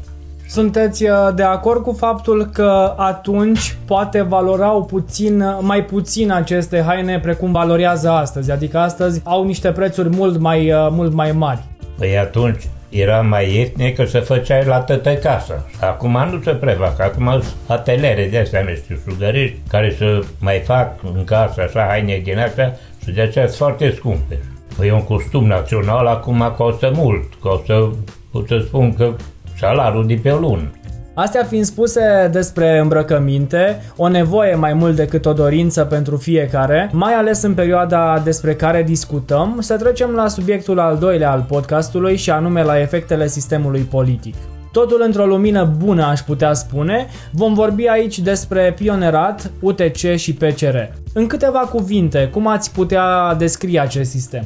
Sunteți 0.51 1.05
uh, 1.05 1.11
de 1.35 1.43
acord 1.43 1.83
cu 1.83 1.93
faptul 1.93 2.45
că 2.45 2.95
atunci 2.97 3.77
poate 3.87 4.23
valorau 4.23 4.85
puțin, 4.85 5.45
mai 5.61 5.85
puțin 5.85 6.31
aceste 6.31 6.83
haine 6.87 7.21
precum 7.21 7.53
valorează 7.53 8.11
astăzi? 8.11 8.51
Adică 8.51 8.79
astăzi 8.79 9.21
au 9.25 9.45
niște 9.45 9.73
prețuri 9.73 10.09
mult 10.09 10.39
mai, 10.39 10.73
uh, 10.73 10.89
mult 10.91 11.13
mai 11.13 11.33
mari. 11.33 11.63
Păi 11.99 12.19
atunci 12.19 12.69
era 12.89 13.21
mai 13.21 13.55
ieftin 13.55 13.93
că 13.93 14.05
să 14.05 14.21
făceai 14.21 14.65
la 14.65 14.79
tătă 14.79 15.15
casă. 15.15 15.67
Acum 15.81 16.13
nu 16.31 16.41
se 16.45 16.51
prefac, 16.51 17.01
acum 17.01 17.31
sunt 17.31 17.55
atelere 17.67 18.29
de 18.31 18.39
astea, 18.39 18.63
nu 18.63 18.75
știu, 18.75 18.97
sugăriști, 19.09 19.57
care 19.69 19.95
să 19.99 20.21
mai 20.41 20.63
fac 20.65 20.95
în 21.15 21.25
casă 21.25 21.61
așa 21.61 21.87
haine 21.89 22.21
din 22.25 22.39
astea 22.39 22.77
și 23.05 23.11
de 23.11 23.21
aceea 23.21 23.47
sunt 23.47 23.59
foarte 23.59 23.95
scumpe. 23.97 24.39
Păi 24.77 24.91
un 24.91 25.05
costum 25.05 25.47
național 25.47 26.07
acum 26.07 26.55
costă 26.57 26.93
mult, 26.95 27.35
costă, 27.35 27.95
pot 28.33 28.47
să 28.47 28.63
spun 28.67 28.95
că 28.95 29.13
salariul 29.59 30.07
de 30.07 30.19
pe 30.23 30.31
o 30.31 30.39
lună. 30.39 30.71
Astea 31.15 31.45
fiind 31.45 31.65
spuse 31.65 32.29
despre 32.33 32.79
îmbrăcăminte, 32.79 33.83
o 33.97 34.09
nevoie 34.09 34.55
mai 34.55 34.73
mult 34.73 34.97
decât 34.97 35.27
o 35.27 35.33
dorință 35.33 35.85
pentru 35.85 36.17
fiecare, 36.17 36.91
mai 36.93 37.13
ales 37.13 37.43
în 37.43 37.55
perioada 37.55 38.21
despre 38.25 38.55
care 38.55 38.83
discutăm, 38.83 39.57
să 39.61 39.77
trecem 39.77 40.11
la 40.11 40.29
subiectul 40.29 40.79
al 40.79 40.99
doilea 40.99 41.31
al 41.31 41.45
podcastului 41.49 42.17
și 42.17 42.31
anume 42.31 42.63
la 42.63 42.81
efectele 42.81 43.27
sistemului 43.27 43.81
politic. 43.81 44.35
Totul 44.73 45.03
într-o 45.05 45.27
lumină 45.27 45.65
bună, 45.65 46.05
aș 46.05 46.21
putea 46.21 46.53
spune, 46.53 47.07
vom 47.33 47.55
vorbi 47.55 47.87
aici 47.87 48.19
despre 48.19 48.75
pionerat, 48.79 49.51
UTC 49.61 50.17
și 50.17 50.35
PCR. 50.35 50.77
În 51.13 51.27
câteva 51.27 51.59
cuvinte, 51.59 52.29
cum 52.33 52.47
ați 52.47 52.73
putea 52.73 53.35
descrie 53.35 53.81
acest 53.81 54.11
sistem? 54.11 54.45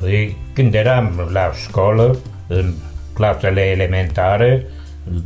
Păi, 0.00 0.36
când 0.54 0.74
eram 0.74 1.28
la 1.32 1.50
școală, 1.66 2.16
în 2.48 2.72
clasele 3.22 3.60
elementare, 3.60 4.66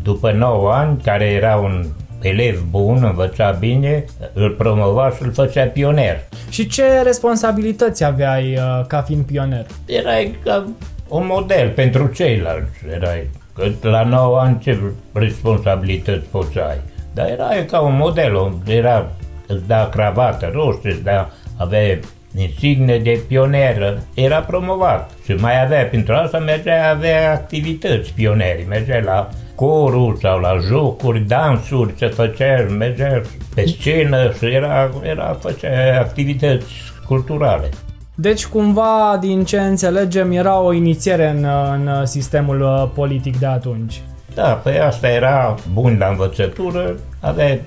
după 0.03 0.33
9 0.33 0.73
ani, 0.73 1.01
care 1.03 1.25
era 1.25 1.57
un 1.57 1.85
elev 2.23 2.65
bun, 2.71 3.05
învăța 3.05 3.51
bine, 3.51 4.05
îl 4.33 4.51
promova 4.51 5.11
și 5.11 5.23
îl 5.23 5.33
făcea 5.33 5.65
pioner. 5.65 6.21
Și 6.49 6.67
ce 6.67 7.03
responsabilități 7.03 8.05
aveai 8.05 8.53
uh, 8.57 8.87
ca 8.87 9.03
fiind 9.03 9.25
pioner? 9.25 9.67
Erai 9.87 10.39
ca 10.45 10.65
un 11.09 11.27
model 11.27 11.69
pentru 11.69 12.07
ceilalți. 12.07 12.79
Erai, 12.95 13.29
că 13.55 13.89
la 13.89 14.03
9 14.03 14.39
ani 14.39 14.59
ce 14.59 14.79
responsabilități 15.13 16.27
poți 16.31 16.53
să 16.53 16.61
ai? 16.69 16.81
Dar 17.15 17.29
era 17.29 17.49
ca 17.71 17.81
un 17.81 17.97
model, 17.97 18.53
era, 18.67 19.11
îți 19.47 19.67
da 19.67 19.89
cravată 19.93 20.51
roșie, 20.53 20.91
îți 20.91 21.03
da, 21.03 21.31
avea 21.57 21.99
insigne 22.37 22.99
de 22.99 23.21
pioner, 23.29 23.99
era 24.15 24.41
promovat 24.41 25.11
și 25.25 25.33
mai 25.33 25.65
avea, 25.65 25.85
pentru 25.85 26.15
asta 26.15 26.39
mergea, 26.39 26.91
avea 26.91 27.33
activități 27.33 28.13
pioneri, 28.13 28.67
mergea 28.69 29.01
la 29.05 29.29
corul 29.55 30.17
sau 30.21 30.39
la 30.39 30.57
jocuri, 30.69 31.21
dansuri, 31.21 31.95
se 31.97 32.07
făcea, 32.07 32.67
mergea 32.79 33.21
pe 33.55 33.67
scenă 33.67 34.33
și 34.39 34.45
era, 34.45 34.91
era 35.03 35.37
făcea 35.41 35.99
activități 36.01 36.73
culturale. 37.07 37.69
Deci, 38.15 38.47
cumva, 38.47 39.19
din 39.21 39.45
ce 39.45 39.61
înțelegem, 39.61 40.33
era 40.33 40.61
o 40.61 40.73
inițiere 40.73 41.29
în, 41.29 41.47
în 41.73 42.07
sistemul 42.07 42.61
uh, 42.61 42.91
politic 42.95 43.39
de 43.39 43.47
atunci. 43.47 44.01
Da, 44.35 44.61
păi 44.63 44.81
asta 44.81 45.09
era 45.09 45.55
bun 45.73 45.97
la 45.99 46.07
învățătură, 46.07 46.95
avea 47.21 47.59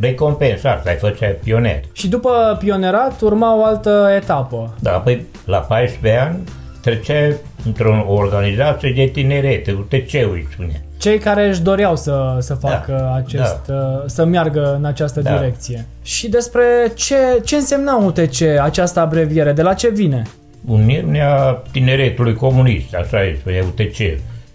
recompensat, 0.00 0.86
ai 0.86 0.96
făcea 0.96 1.36
pioner. 1.44 1.80
Și 1.92 2.08
după 2.08 2.56
pionerat 2.58 3.20
urma 3.20 3.56
o 3.56 3.64
altă 3.64 4.10
etapă. 4.16 4.74
Da, 4.80 4.90
păi 4.90 5.26
la 5.44 5.58
14 5.58 6.20
ani 6.20 6.38
trecea 6.80 7.36
într-o 7.64 8.04
organizație 8.08 8.92
de 8.96 9.04
tineret, 9.04 9.66
UTC-ul 9.66 10.46
spune. 10.52 10.82
Cei 10.98 11.18
care 11.18 11.48
își 11.48 11.62
doreau 11.62 11.96
să, 11.96 12.36
să 12.38 12.58
da, 12.60 12.68
facă 12.68 12.92
da, 12.92 13.14
acest, 13.14 13.66
da. 13.66 14.02
să 14.06 14.24
meargă 14.24 14.74
în 14.78 14.84
această 14.84 15.20
da. 15.20 15.36
direcție. 15.36 15.86
Și 16.02 16.28
despre 16.28 16.62
ce, 16.94 17.16
ce 17.44 17.56
însemna 17.56 17.96
UTC, 17.96 18.40
această 18.60 19.00
abreviere, 19.00 19.52
de 19.52 19.62
la 19.62 19.74
ce 19.74 19.88
vine? 19.88 20.22
Uniunea 20.66 21.62
Tineretului 21.72 22.34
Comunist, 22.34 22.94
așa 22.94 23.24
este, 23.24 23.64
UTC. 23.66 23.96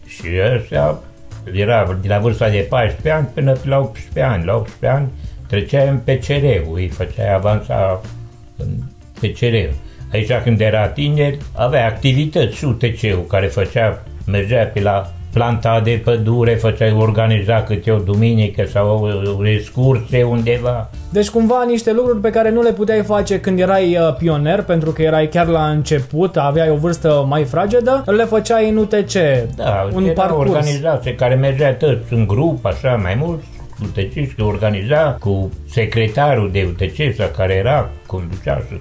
Și 0.08 0.28
ăsta 0.56 1.02
era 1.52 1.98
de 2.02 2.08
la 2.08 2.20
vârsta 2.20 2.50
de 2.50 2.66
14 2.70 3.12
ani 3.12 3.28
până 3.34 3.56
la 3.66 3.80
18 3.80 4.22
ani. 4.22 4.46
La 4.46 4.56
18 4.56 5.00
ani 5.00 5.08
trecea 5.48 5.90
în 5.90 5.98
PCR-ul, 5.98 6.76
îi 6.76 6.88
făcea 6.88 7.36
avansa 7.36 8.02
în 8.58 8.68
PCR. 9.20 9.56
Aici 10.14 10.32
când 10.44 10.60
era 10.60 10.88
tineri, 10.88 11.38
avea 11.56 11.86
activități 11.86 12.56
și 12.56 12.66
UTC-ul 12.66 13.26
care 13.28 13.48
făcea, 13.48 14.04
mergea 14.26 14.64
pe 14.64 14.82
la 14.82 15.14
planta 15.34 15.82
de 15.84 16.02
pădure, 16.04 16.56
făcea 16.56 16.96
organiza 16.98 17.64
câte 17.64 17.92
o 17.92 17.98
duminică 17.98 18.66
sau 18.66 19.10
o 19.40 19.48
excursie 19.48 20.24
undeva. 20.24 20.90
Deci 21.12 21.30
cumva 21.30 21.64
niște 21.68 21.94
lucruri 21.94 22.20
pe 22.20 22.30
care 22.30 22.52
nu 22.52 22.62
le 22.62 22.72
puteai 22.72 23.04
face 23.04 23.40
când 23.40 23.60
erai 23.60 23.98
uh, 23.98 24.16
pioner, 24.18 24.62
pentru 24.62 24.92
că 24.92 25.02
erai 25.02 25.28
chiar 25.28 25.48
la 25.48 25.70
început, 25.70 26.38
aveai 26.38 26.70
o 26.70 26.76
vârstă 26.76 27.26
mai 27.28 27.44
fragedă, 27.44 28.04
le 28.06 28.24
făceai 28.24 28.70
în 28.70 28.78
UTC. 28.78 29.14
Da, 29.56 29.88
un 29.94 30.04
era 30.04 30.14
parcurs. 30.14 30.50
o 30.50 30.52
organizație 30.52 31.16
care 31.16 31.36
mergea 31.36 31.74
tot 31.74 32.00
în 32.10 32.28
grup, 32.28 32.66
așa, 32.66 33.00
mai 33.02 33.18
mult, 33.20 33.44
UTC 33.84 34.14
și 34.14 34.42
organiza 34.42 35.18
cu 35.20 35.52
secretarul 35.70 36.52
de 36.52 36.68
UTC 36.70 37.16
sau 37.16 37.28
care 37.36 37.54
era, 37.54 37.90
conducea 38.06 38.64
și 38.70 38.80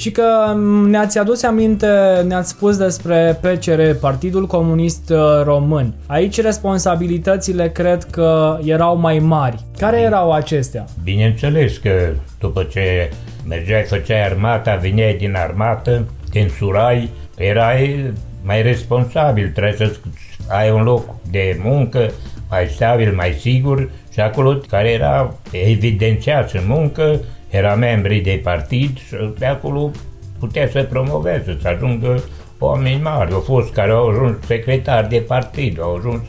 și 0.00 0.10
că 0.10 0.56
ne-ați 0.86 1.18
adus 1.18 1.42
aminte, 1.42 1.86
ne-ați 2.26 2.48
spus 2.50 2.76
despre 2.76 3.38
PCR, 3.40 3.80
Partidul 4.00 4.46
Comunist 4.46 5.10
uh, 5.10 5.18
Român. 5.44 5.94
Aici 6.06 6.40
responsabilitățile 6.40 7.70
cred 7.70 8.04
că 8.04 8.58
erau 8.64 8.96
mai 8.96 9.18
mari. 9.18 9.64
Care 9.78 10.00
erau 10.00 10.32
acestea? 10.32 10.84
Bineînțeles 11.02 11.76
că 11.76 12.08
după 12.38 12.62
ce 12.62 13.10
mergeai, 13.48 13.82
făceai 13.82 14.24
armata, 14.24 14.74
veneai 14.74 15.14
din 15.14 15.34
armată, 15.36 16.08
te 16.32 16.40
însurai, 16.40 17.10
erai 17.36 18.12
mai 18.42 18.62
responsabil, 18.62 19.50
trebuie 19.54 19.88
să 19.88 19.90
ai 20.48 20.70
un 20.70 20.82
loc 20.82 21.04
de 21.30 21.60
muncă 21.62 22.10
mai 22.50 22.66
stabil, 22.74 23.12
mai 23.14 23.36
sigur 23.40 23.90
și 24.20 24.26
acolo 24.26 24.58
care 24.68 24.88
era 24.88 25.34
evidențiat 25.50 26.52
în 26.52 26.64
muncă, 26.66 27.20
era 27.50 27.74
membri 27.74 28.18
de 28.18 28.40
partid 28.42 28.98
și 28.98 29.16
de 29.38 29.46
acolo 29.46 29.90
putea 30.38 30.68
să 30.68 30.82
promoveze, 30.82 31.58
să 31.62 31.68
ajungă 31.68 32.22
oameni 32.58 33.00
mari. 33.02 33.32
Au 33.32 33.40
fost 33.40 33.72
care 33.72 33.90
au 33.90 34.08
ajuns 34.08 34.36
secretari 34.46 35.08
de 35.08 35.18
partid, 35.18 35.80
au 35.80 35.96
ajuns 35.96 36.20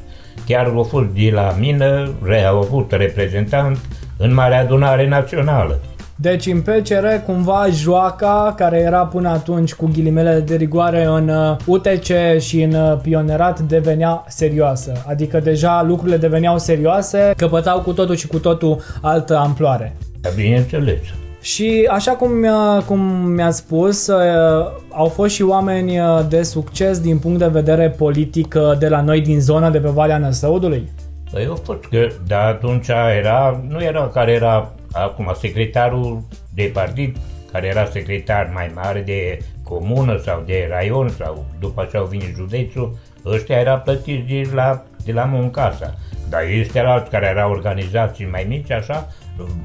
chiar 0.46 0.66
au 0.66 0.84
fost 0.84 1.08
de 1.08 1.30
la 1.34 1.56
mină, 1.60 2.14
au 2.48 2.58
avut 2.58 2.92
reprezentant 2.92 3.78
în 4.18 4.34
Marea 4.34 4.60
Adunare 4.60 5.08
Națională. 5.08 5.80
Deci 6.22 6.46
în 6.46 6.62
PCR 6.62 7.08
cumva 7.26 7.66
joaca 7.70 8.54
care 8.58 8.80
era 8.80 9.06
până 9.06 9.30
atunci 9.30 9.74
cu 9.74 9.90
ghilimele 9.94 10.40
de 10.40 10.56
rigoare 10.56 11.04
în 11.04 11.32
UTC 11.66 12.10
uh, 12.10 12.40
și 12.40 12.62
în 12.62 12.74
uh, 12.74 12.98
pionerat 13.02 13.60
devenea 13.60 14.24
serioasă. 14.28 15.04
Adică 15.08 15.40
deja 15.40 15.84
lucrurile 15.88 16.18
deveneau 16.18 16.58
serioase, 16.58 17.34
căpătau 17.38 17.82
cu 17.82 17.94
totul 17.94 18.16
și 18.16 18.28
cu 18.28 18.38
totul 18.38 18.82
altă 19.02 19.38
amploare. 19.38 19.96
Da, 20.22 20.30
bineînțeles. 20.36 21.00
Și 21.42 21.88
așa 21.92 22.12
cum 22.12 22.32
mi-a, 22.32 22.84
cum 22.86 23.00
mi-a 23.26 23.52
spus, 23.52 24.08
uh, 24.08 24.66
au 24.90 25.06
fost 25.06 25.34
și 25.34 25.44
oameni 25.44 26.00
de 26.30 26.44
succes 26.44 27.00
din 27.00 27.18
punct 27.18 27.40
de 27.40 27.48
vedere 27.48 27.90
politic 27.90 28.56
de 28.80 28.88
la 28.88 29.02
noi 29.02 29.22
din 29.22 29.40
zona 29.40 29.70
de 29.70 29.78
pe 29.78 29.90
Valea 29.90 30.18
Năsăudului? 30.18 30.90
Păi 31.32 31.46
au 31.50 31.60
fost 31.64 31.86
că, 31.90 32.08
dar 32.28 32.48
atunci 32.48 32.88
era, 33.18 33.64
nu 33.68 33.84
era 33.84 34.08
care 34.14 34.32
era 34.32 34.72
acum 34.92 35.32
secretarul 35.40 36.24
de 36.54 36.70
partid, 36.74 37.18
care 37.52 37.68
era 37.68 37.86
secretar 37.86 38.50
mai 38.54 38.72
mare 38.76 39.02
de 39.02 39.40
comună 39.64 40.18
sau 40.18 40.44
de 40.46 40.68
raion 40.70 41.10
sau 41.10 41.46
după 41.60 41.88
ce 41.92 41.98
au 41.98 42.06
venit 42.06 42.36
județul, 42.36 42.98
ăștia 43.26 43.60
era 43.60 43.78
plătiți 43.78 44.28
de 44.28 44.50
la, 44.54 44.84
de 45.06 45.12
la 45.12 45.24
Muncasa. 45.24 45.96
Dar 46.30 46.42
ăștia 46.60 46.90
alți 46.90 47.10
care 47.10 47.26
erau 47.26 47.52
organizații 47.52 48.26
mai 48.26 48.46
mici, 48.48 48.72
așa, 48.72 49.08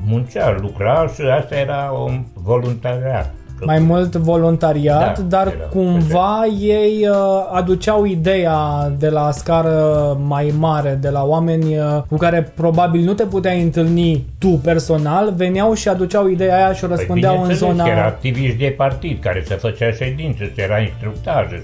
muncea, 0.04 0.56
lucra 0.60 1.06
și 1.14 1.20
asta 1.20 1.54
era 1.54 1.90
un 1.90 2.24
voluntariat 2.34 3.34
mai 3.60 3.78
mult 3.78 4.16
voluntariat, 4.16 5.18
da, 5.18 5.22
dar 5.22 5.46
era, 5.46 5.64
cumva 5.64 6.38
perfect. 6.40 6.62
ei 6.62 7.08
uh, 7.08 7.16
aduceau 7.52 8.04
ideea 8.04 8.92
de 8.98 9.08
la 9.08 9.30
scară 9.30 10.18
mai 10.26 10.54
mare, 10.58 10.98
de 11.00 11.08
la 11.08 11.24
oameni 11.24 11.78
uh, 11.78 12.02
cu 12.08 12.16
care 12.16 12.52
probabil 12.54 13.04
nu 13.04 13.12
te 13.12 13.24
puteai 13.24 13.62
întâlni 13.62 14.24
tu 14.38 14.48
personal, 14.48 15.32
veneau 15.36 15.74
și 15.74 15.88
aduceau 15.88 16.28
ideea 16.28 16.56
aia 16.56 16.72
și 16.72 16.84
o 16.84 16.86
păi 16.86 16.96
răspundeau 16.96 17.36
păi, 17.36 17.48
în 17.48 17.54
zona... 17.54 17.86
era 17.86 18.04
activiști 18.04 18.58
de 18.58 18.74
partid 18.76 19.20
care 19.20 19.42
se 19.46 19.54
făcea 19.54 19.90
ședințe, 19.90 20.52
se 20.54 20.62
era 20.62 20.78
instructaje, 20.78 21.62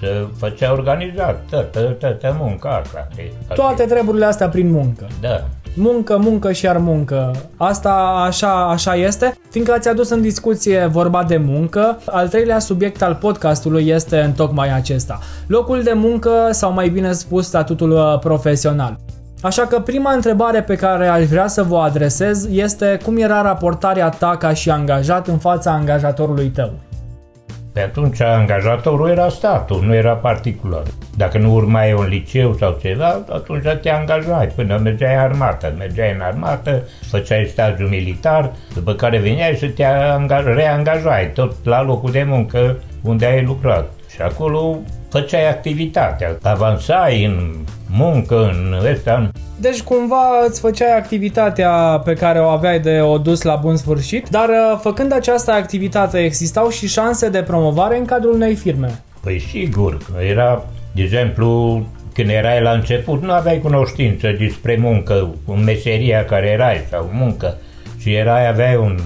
să 0.00 0.26
făcea 0.36 0.72
organizat 0.72 1.44
toată, 1.50 1.80
toată 1.80 2.36
munca 2.40 2.82
asta. 2.82 3.08
Toate 3.54 3.84
treburile 3.84 4.24
astea 4.24 4.48
prin 4.48 4.70
muncă. 4.70 5.06
Da 5.20 5.44
muncă, 5.74 6.16
muncă 6.16 6.52
și 6.52 6.64
iar 6.64 6.78
muncă. 6.78 7.30
Asta 7.56 7.90
așa, 8.26 8.68
așa 8.68 8.94
este, 8.94 9.38
fiindcă 9.50 9.72
ați 9.72 9.88
adus 9.88 10.10
în 10.10 10.20
discuție 10.20 10.88
vorba 10.92 11.24
de 11.24 11.36
muncă. 11.36 11.98
Al 12.06 12.28
treilea 12.28 12.58
subiect 12.58 13.02
al 13.02 13.14
podcastului 13.14 13.88
este 13.88 14.20
în 14.20 14.32
tocmai 14.32 14.74
acesta. 14.74 15.18
Locul 15.46 15.82
de 15.82 15.92
muncă 15.94 16.48
sau 16.50 16.72
mai 16.72 16.88
bine 16.88 17.12
spus 17.12 17.46
statutul 17.46 17.90
uh, 17.90 18.18
profesional. 18.18 18.96
Așa 19.42 19.66
că 19.66 19.80
prima 19.80 20.12
întrebare 20.12 20.62
pe 20.62 20.74
care 20.74 21.06
aș 21.06 21.24
vrea 21.24 21.46
să 21.46 21.62
vă 21.62 21.78
adresez 21.78 22.46
este 22.50 22.98
cum 23.04 23.16
era 23.16 23.42
raportarea 23.42 24.08
ta 24.08 24.36
ca 24.36 24.54
și 24.54 24.70
angajat 24.70 25.28
în 25.28 25.38
fața 25.38 25.70
angajatorului 25.70 26.48
tău? 26.48 26.72
Pe 27.74 27.80
atunci 27.80 28.20
angajatorul 28.20 29.08
era 29.08 29.28
statul, 29.28 29.82
nu 29.82 29.94
era 29.94 30.14
particular. 30.14 30.82
Dacă 31.16 31.38
nu 31.38 31.54
urmai 31.54 31.92
un 31.92 32.06
liceu 32.06 32.52
sau 32.52 32.78
ceva, 32.80 33.24
atunci 33.28 33.64
te 33.82 33.90
angajai 33.90 34.46
până 34.46 34.80
mergeai 34.82 35.14
în 35.14 35.20
armată. 35.20 35.74
Mergeai 35.78 36.12
în 36.12 36.20
armată, 36.20 36.82
făceai 37.10 37.46
stagiul 37.46 37.88
militar, 37.88 38.52
după 38.74 38.92
care 38.92 39.18
veneai 39.18 39.56
să 39.56 39.66
te 39.66 39.84
reangajai 40.44 41.30
tot 41.32 41.64
la 41.64 41.82
locul 41.82 42.10
de 42.10 42.22
muncă 42.22 42.76
unde 43.02 43.26
ai 43.26 43.44
lucrat. 43.44 43.90
Și 44.10 44.22
acolo 44.22 44.78
făceai 45.18 45.48
activitatea, 45.48 46.38
avansai 46.42 47.24
în 47.24 47.54
muncă, 47.90 48.50
în 48.52 48.74
ăsta. 48.92 49.30
Deci 49.60 49.82
cumva 49.82 50.44
îți 50.48 50.60
făceai 50.60 50.96
activitatea 50.96 51.70
pe 52.04 52.12
care 52.12 52.40
o 52.40 52.46
aveai 52.46 52.80
de 52.80 53.00
o 53.00 53.18
dus 53.18 53.42
la 53.42 53.54
bun 53.56 53.76
sfârșit, 53.76 54.28
dar 54.28 54.48
uh, 54.48 54.78
făcând 54.80 55.12
această 55.12 55.50
activitate 55.50 56.18
existau 56.18 56.68
și 56.68 56.88
șanse 56.88 57.28
de 57.28 57.42
promovare 57.42 57.98
în 57.98 58.04
cadrul 58.04 58.34
unei 58.34 58.54
firme. 58.54 59.02
Păi 59.20 59.38
sigur, 59.40 59.98
era, 60.30 60.64
de 60.92 61.02
exemplu, 61.02 61.82
când 62.14 62.28
erai 62.28 62.62
la 62.62 62.70
început, 62.70 63.22
nu 63.22 63.32
aveai 63.32 63.58
cunoștință 63.58 64.28
despre 64.38 64.76
muncă, 64.80 65.34
în 65.46 65.64
meseria 65.64 66.24
care 66.24 66.46
erai 66.46 66.86
sau 66.90 67.10
muncă 67.12 67.58
și 67.98 68.14
erai, 68.14 68.48
aveai 68.48 68.76
un 68.76 68.98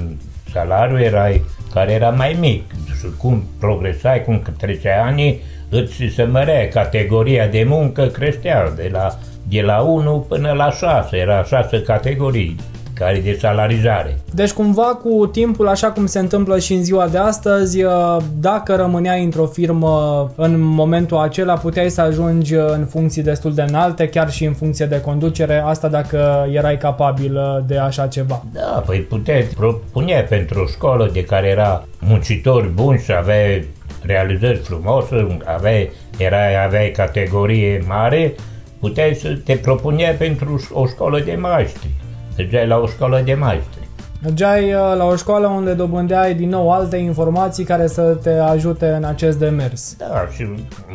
salariu, 0.52 1.00
erai 1.00 1.44
care 1.74 1.92
era 1.92 2.10
mai 2.10 2.36
mic. 2.40 2.62
Și 2.98 3.06
cum 3.18 3.44
progresai, 3.60 4.24
cum 4.24 4.42
treceai 4.58 4.98
anii, 4.98 5.40
îți 5.70 6.12
se 6.14 6.22
mărea 6.22 6.68
categoria 6.68 7.46
de 7.46 7.64
muncă, 7.68 8.06
creștea 8.06 8.72
de 8.76 8.88
la, 8.92 9.18
de 9.48 9.60
la 9.60 9.80
1 9.80 10.26
până 10.28 10.52
la 10.52 10.70
6, 10.70 11.16
era 11.16 11.44
6 11.44 11.82
categorii 11.82 12.56
care 12.98 13.20
de 13.24 13.36
salarizare. 13.40 14.18
Deci 14.34 14.52
cumva 14.52 14.82
cu 14.82 15.26
timpul, 15.26 15.68
așa 15.68 15.90
cum 15.90 16.06
se 16.06 16.18
întâmplă 16.18 16.58
și 16.58 16.72
în 16.72 16.84
ziua 16.84 17.08
de 17.08 17.18
astăzi, 17.18 17.82
uh, 17.82 18.16
dacă 18.40 18.74
rămâneai 18.74 19.24
într-o 19.24 19.46
firmă 19.46 20.30
în 20.36 20.60
momentul 20.60 21.16
acela, 21.16 21.54
puteai 21.54 21.90
să 21.90 22.00
ajungi 22.00 22.54
în 22.54 22.86
funcții 22.86 23.22
destul 23.22 23.54
de 23.54 23.62
înalte, 23.62 24.08
chiar 24.08 24.30
și 24.30 24.44
în 24.44 24.52
funcție 24.52 24.86
de 24.86 25.00
conducere, 25.00 25.62
asta 25.64 25.88
dacă 25.88 26.46
erai 26.52 26.78
capabil 26.78 27.36
uh, 27.36 27.64
de 27.66 27.78
așa 27.78 28.06
ceva. 28.06 28.44
Da, 28.52 28.82
păi 28.86 28.98
puteai 28.98 29.48
propune 29.56 30.26
pentru 30.28 30.60
o 30.60 30.66
școală 30.66 31.10
de 31.12 31.24
care 31.24 31.48
era 31.48 31.84
muncitori 31.98 32.68
buni 32.68 32.98
și 32.98 33.12
aveai 33.12 33.66
realizări 34.02 34.56
frumoase, 34.56 35.38
aveai, 35.44 35.90
era, 36.18 36.64
aveai 36.64 36.90
categorie 36.90 37.84
mare, 37.86 38.34
puteai 38.80 39.14
să 39.14 39.38
te 39.44 39.56
propuneai 39.56 40.14
pentru 40.14 40.64
o 40.72 40.86
școală 40.86 41.20
de 41.20 41.34
maestri. 41.34 41.90
Mergeai 42.36 42.66
la 42.66 42.78
o 42.78 42.86
școală 42.86 43.20
de 43.24 43.34
maestri. 43.34 43.88
Mergeai 44.22 44.64
uh, 44.64 44.94
la 44.96 45.04
o 45.04 45.16
școală 45.16 45.46
unde 45.46 45.72
dobândeai 45.72 46.34
din 46.34 46.48
nou 46.48 46.72
alte 46.72 46.96
informații 46.96 47.64
care 47.64 47.86
să 47.86 48.02
te 48.02 48.30
ajute 48.30 48.86
în 48.86 49.04
acest 49.04 49.38
demers. 49.38 49.96
Da, 49.98 50.28
și 50.34 50.48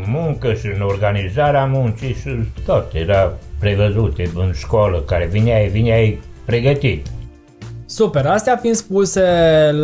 muncă 0.07 0.53
și 0.53 0.65
în 0.65 0.81
organizarea 0.81 1.65
muncii 1.65 2.13
și 2.13 2.29
tot 2.65 2.93
era 2.93 3.33
prevăzute 3.59 4.31
în 4.35 4.51
școală, 4.53 4.99
care 4.99 5.25
vineai, 5.25 5.67
vineai 5.67 6.19
pregătit. 6.45 7.07
Super, 7.95 8.25
astea 8.25 8.57
fiind 8.57 8.75
spuse 8.75 9.21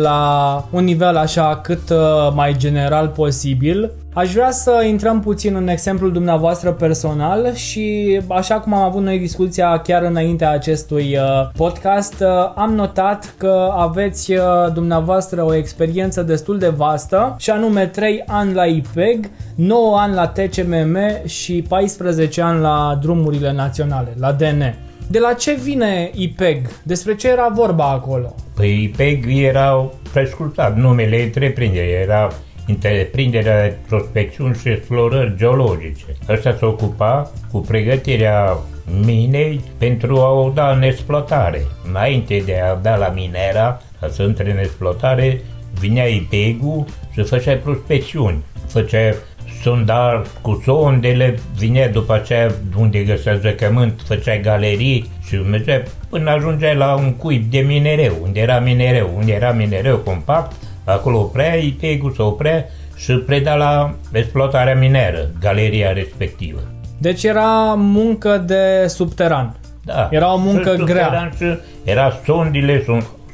la 0.00 0.64
un 0.70 0.84
nivel 0.84 1.16
așa 1.16 1.60
cât 1.62 1.90
uh, 1.90 1.96
mai 2.34 2.56
general 2.56 3.08
posibil, 3.08 3.90
aș 4.12 4.32
vrea 4.32 4.50
să 4.50 4.84
intrăm 4.88 5.20
puțin 5.20 5.54
în 5.54 5.68
exemplul 5.68 6.12
dumneavoastră 6.12 6.72
personal 6.72 7.54
și 7.54 8.20
așa 8.28 8.54
cum 8.60 8.74
am 8.74 8.82
avut 8.82 9.02
noi 9.02 9.18
discuția 9.18 9.78
chiar 9.78 10.02
înaintea 10.02 10.50
acestui 10.50 11.16
uh, 11.16 11.50
podcast, 11.56 12.20
uh, 12.20 12.52
am 12.54 12.74
notat 12.74 13.34
că 13.38 13.72
aveți 13.76 14.32
dumneavoastră 14.74 15.44
o 15.44 15.54
experiență 15.54 16.22
destul 16.22 16.58
de 16.58 16.68
vastă 16.68 17.34
și 17.38 17.50
anume 17.50 17.86
3 17.86 18.22
ani 18.26 18.54
la 18.54 18.64
IPEG, 18.64 19.30
9 19.54 19.98
ani 19.98 20.14
la 20.14 20.26
TCMM 20.26 20.96
și 21.26 21.64
14 21.68 22.42
ani 22.42 22.60
la 22.60 22.98
drumurile 23.00 23.52
naționale, 23.52 24.14
la 24.18 24.32
DN. 24.32 24.89
De 25.10 25.18
la 25.18 25.32
ce 25.32 25.54
vine 25.54 26.10
IPEG? 26.14 26.68
Despre 26.82 27.14
ce 27.14 27.28
era 27.28 27.48
vorba 27.48 27.90
acolo? 27.90 28.34
Păi 28.54 28.82
IPEG 28.82 29.24
era 29.28 29.90
prescultat 30.12 30.76
numele 30.76 31.22
întreprinderii, 31.22 31.92
era 31.92 32.28
întreprinderea 32.66 33.68
de 33.68 33.76
prospecțiuni 33.88 34.54
și 34.54 34.68
explorări 34.68 35.36
geologice. 35.36 36.04
Ăsta 36.28 36.56
se 36.58 36.64
ocupa 36.64 37.30
cu 37.52 37.58
pregătirea 37.58 38.56
minei 39.04 39.60
pentru 39.78 40.16
a 40.16 40.30
o 40.32 40.50
da 40.54 40.70
în 40.70 40.82
exploatare. 40.82 41.62
Înainte 41.88 42.42
de 42.44 42.60
a 42.60 42.74
da 42.74 42.96
la 42.96 43.08
minera, 43.08 43.80
ca 44.00 44.08
să 44.08 44.22
intre 44.22 44.50
în 44.50 44.58
exploatare, 44.58 45.40
vinea 45.80 46.06
IPEG-ul 46.06 46.84
și 47.12 47.22
făcea 47.22 47.56
prospecțiuni. 47.56 48.42
Făcea 48.66 49.14
sonda 49.62 50.22
cu 50.40 50.62
sondele, 50.64 51.38
vine 51.56 51.90
după 51.92 52.14
aceea 52.14 52.50
unde 52.76 52.98
găsea 52.98 53.36
zăcământ, 53.36 54.00
făcea 54.06 54.36
galerii 54.36 55.10
și 55.26 55.34
mergea 55.36 55.82
până 56.08 56.30
ajungea 56.30 56.72
la 56.72 56.94
un 56.94 57.12
cuib 57.12 57.50
de 57.50 57.58
minereu, 57.58 58.14
unde 58.22 58.40
era 58.40 58.60
minereu, 58.60 59.10
unde 59.16 59.32
era 59.32 59.50
minereu 59.50 59.96
compact, 59.96 60.52
acolo 60.84 61.18
oprea, 61.18 61.54
IPEG-ul 61.54 62.12
se 62.12 62.22
oprea 62.22 62.64
și 62.96 63.12
preda 63.12 63.54
la 63.54 63.94
exploatarea 64.12 64.74
mineră, 64.74 65.30
galeria 65.40 65.92
respectivă. 65.92 66.60
Deci 66.98 67.24
era 67.24 67.74
muncă 67.76 68.38
de 68.46 68.86
subteran. 68.86 69.56
Da. 69.84 70.08
Era 70.10 70.34
o 70.34 70.36
muncă 70.36 70.74
grea. 70.84 71.30
Și 71.36 71.58
era 71.84 72.20
sondile, 72.24 72.84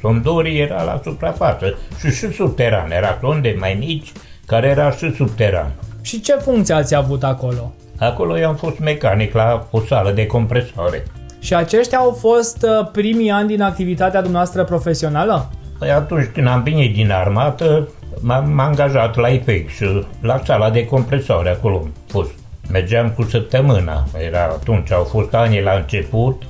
Sondorii 0.00 0.60
era 0.60 0.82
la 0.82 1.00
suprafață 1.04 1.78
și 2.00 2.10
și 2.10 2.32
subteran. 2.32 2.90
Era 2.90 3.18
sonde 3.20 3.56
mai 3.58 3.76
mici 3.78 4.12
care 4.46 4.68
era 4.68 4.90
și 4.90 5.14
subteran. 5.14 5.72
Și 6.06 6.20
ce 6.20 6.32
funcție 6.32 6.74
ați 6.74 6.94
avut 6.94 7.24
acolo? 7.24 7.72
Acolo 7.98 8.38
eu 8.38 8.48
am 8.48 8.54
fost 8.54 8.78
mecanic 8.78 9.34
la 9.34 9.66
o 9.70 9.80
sală 9.80 10.10
de 10.10 10.26
compresoare. 10.26 11.04
Și 11.40 11.54
aceștia 11.54 11.98
au 11.98 12.10
fost 12.10 12.62
uh, 12.62 12.88
primii 12.92 13.30
ani 13.30 13.48
din 13.48 13.62
activitatea 13.62 14.20
dumneavoastră 14.20 14.64
profesională? 14.64 15.50
Păi 15.78 15.90
atunci 15.90 16.26
când 16.26 16.46
am 16.46 16.62
venit 16.62 16.94
din 16.94 17.10
armată, 17.10 17.88
m-am 18.20 18.58
angajat 18.58 19.16
la 19.16 19.28
IPEX, 19.28 19.72
la 20.20 20.40
sala 20.44 20.70
de 20.70 20.84
compresoare, 20.84 21.50
acolo 21.50 21.76
am 21.76 21.92
fost. 22.06 22.30
Mergeam 22.70 23.10
cu 23.10 23.22
săptămâna, 23.22 24.06
era 24.28 24.42
atunci, 24.42 24.92
au 24.92 25.04
fost 25.04 25.34
ani 25.34 25.62
la 25.62 25.72
început, 25.72 26.42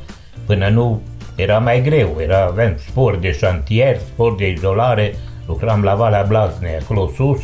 până 0.47 0.69
nu 0.69 1.01
era 1.35 1.59
mai 1.59 1.83
greu, 1.83 2.17
era, 2.21 2.45
aveam 2.45 2.75
spor 2.89 3.17
de 3.17 3.33
șantier, 3.33 3.99
spor 3.99 4.35
de 4.35 4.49
izolare, 4.49 5.15
lucram 5.47 5.83
la 5.83 5.95
Valea 5.95 6.23
Blaznei, 6.23 6.79
acolo 6.81 7.11
sus, 7.15 7.41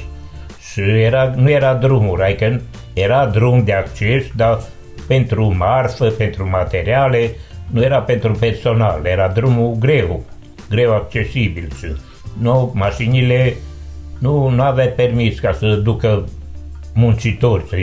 și 0.72 0.80
era, 0.80 1.34
nu 1.36 1.50
era 1.50 1.74
drumuri, 1.74 2.22
adică 2.22 2.60
era 2.92 3.26
drum 3.26 3.64
de 3.64 3.72
acces, 3.72 4.24
dar 4.36 4.60
pentru 5.06 5.54
marfă, 5.56 6.04
pentru 6.04 6.48
materiale, 6.48 7.30
nu 7.70 7.82
era 7.82 8.00
pentru 8.00 8.32
personal, 8.32 9.00
era 9.04 9.28
drumul 9.28 9.76
greu, 9.78 10.24
greu 10.68 10.94
accesibil 10.94 11.68
și 11.78 11.86
nu, 12.40 12.72
mașinile 12.74 13.56
nu, 14.18 14.48
nu 14.48 14.62
avea 14.62 14.88
permis 14.88 15.38
ca 15.38 15.52
să 15.52 15.74
ducă 15.74 16.24
muncitori 16.94 17.64
să 17.68 17.76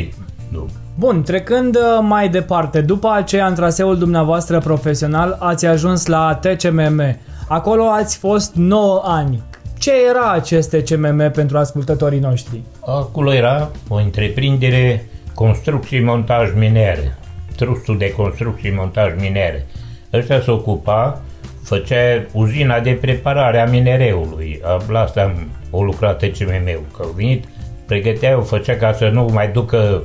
nu. 0.50 0.70
Bun, 0.96 1.22
trecând 1.22 1.76
uh, 1.76 1.82
mai 2.02 2.30
departe, 2.30 2.82
după 2.82 3.12
aceea 3.12 3.48
în 3.48 3.56
traseul 3.56 3.98
dumneavoastră 3.98 4.60
profesional 4.60 5.38
ați 5.40 5.66
ajuns 5.66 6.06
la 6.06 6.40
TCMM. 6.42 7.18
Acolo 7.48 7.84
ați 7.84 8.18
fost 8.18 8.56
9 8.56 9.02
ani. 9.04 9.44
Ce 9.80 9.92
era 10.10 10.32
acest 10.32 10.70
TCMM 10.70 11.32
pentru 11.32 11.58
ascultătorii 11.58 12.20
noștri? 12.20 12.62
Acolo 12.86 13.34
era 13.34 13.72
o 13.88 13.96
întreprindere 13.96 15.06
construcții 15.34 16.04
montaj 16.04 16.54
minere, 16.56 17.18
trustul 17.56 17.98
de 17.98 18.12
construcții 18.12 18.72
montaj 18.72 19.14
minere. 19.20 19.66
Ăsta 20.14 20.42
se 20.42 20.52
ocupa, 20.52 21.22
făcea 21.64 22.26
uzina 22.32 22.80
de 22.80 22.92
preparare 22.92 23.60
a 23.60 23.70
minereului. 23.70 24.62
La 24.88 25.00
asta 25.00 25.22
am 25.22 25.48
o 25.70 25.84
lucrat 25.84 26.18
TCMM-ul, 26.18 26.86
că 26.98 27.04
au 27.04 27.14
venit, 27.16 27.44
pregăteau, 27.86 28.42
făcea 28.42 28.76
ca 28.76 28.94
să 28.94 29.10
nu 29.10 29.30
mai 29.34 29.52
ducă 29.52 30.04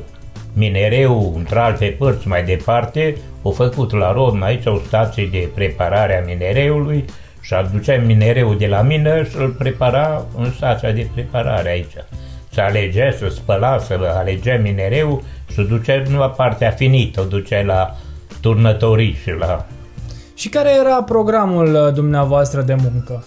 minereu 0.52 1.34
într-alte 1.36 1.96
părți 1.98 2.28
mai 2.28 2.44
departe, 2.44 3.16
au 3.42 3.50
făcut 3.50 3.92
la 3.92 4.12
Rodna 4.12 4.46
aici 4.46 4.66
o 4.66 4.78
stație 4.86 5.28
de 5.30 5.48
preparare 5.54 6.22
a 6.22 6.26
minereului 6.26 7.04
și 7.44 7.54
aducea 7.54 7.96
minereul 7.96 8.58
de 8.58 8.66
la 8.66 8.82
mină 8.82 9.22
și 9.22 9.36
îl 9.36 9.48
prepara 9.48 10.24
în 10.36 10.52
stația 10.56 10.92
de 10.92 11.08
preparare 11.14 11.68
aici. 11.68 11.94
Să 12.52 12.60
alegea, 12.60 13.10
să 13.18 13.28
spăla, 13.28 13.78
să 13.78 13.98
alegea 14.16 14.58
minereu 14.62 15.22
și 15.52 15.62
ducea 15.62 16.02
numai 16.08 16.32
partea 16.36 16.70
finită, 16.70 17.20
o 17.20 17.24
ducea 17.24 17.62
la 17.62 17.96
turnătorii 18.40 19.16
și 19.22 19.30
la... 19.38 19.66
Și 20.34 20.48
care 20.48 20.70
era 20.80 21.02
programul 21.02 21.74
uh, 21.74 21.92
dumneavoastră 21.92 22.60
de 22.60 22.76
muncă? 22.82 23.24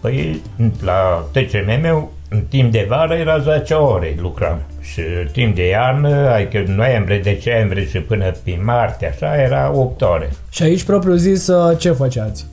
Păi 0.00 0.42
la 0.84 1.26
TCM-ul 1.32 2.08
în 2.28 2.40
timp 2.48 2.72
de 2.72 2.86
vară 2.88 3.14
era 3.14 3.38
10 3.38 3.74
ore 3.74 4.16
lucram 4.20 4.60
și 4.80 5.02
timp 5.32 5.54
de 5.54 5.68
iarnă, 5.68 6.28
adică 6.28 6.64
noiembrie, 6.66 7.18
decembrie 7.18 7.86
și 7.86 7.98
până 7.98 8.32
pe 8.44 8.60
martie, 8.62 9.08
așa, 9.08 9.42
era 9.42 9.72
8 9.74 10.02
ore. 10.02 10.30
Și 10.50 10.62
aici, 10.62 10.82
propriu 10.82 11.14
zis, 11.14 11.46
uh, 11.46 11.78
ce 11.78 11.90
făceați? 11.90 12.46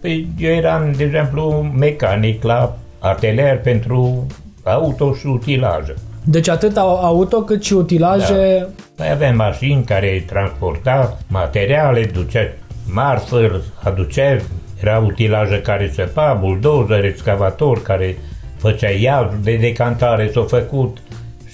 Păi 0.00 0.28
eu 0.38 0.50
eram, 0.50 0.92
de 0.96 1.04
exemplu, 1.04 1.72
mecanic 1.78 2.42
la 2.42 2.76
atelier 2.98 3.60
pentru 3.60 4.26
auto 4.62 5.14
și 5.14 5.26
utilaje. 5.26 5.94
Deci 6.24 6.48
atât 6.48 6.76
auto 6.76 7.42
cât 7.42 7.64
și 7.64 7.72
utilaje... 7.72 8.58
Da. 8.60 8.68
Păi 8.96 9.10
aveam 9.10 9.36
mașini 9.36 9.84
care 9.84 10.24
transporta 10.26 11.18
materiale, 11.28 12.04
ducea 12.04 12.48
marfă, 12.92 13.62
aducea, 13.82 14.36
era 14.82 14.98
utilaje 14.98 15.60
care 15.60 15.90
săpa, 15.94 16.32
buldozer, 16.40 17.04
excavator 17.04 17.82
care 17.82 18.16
făcea 18.56 18.90
iazul 18.90 19.38
de 19.42 19.56
decantare, 19.56 20.30
s-a 20.32 20.44
făcut 20.48 20.98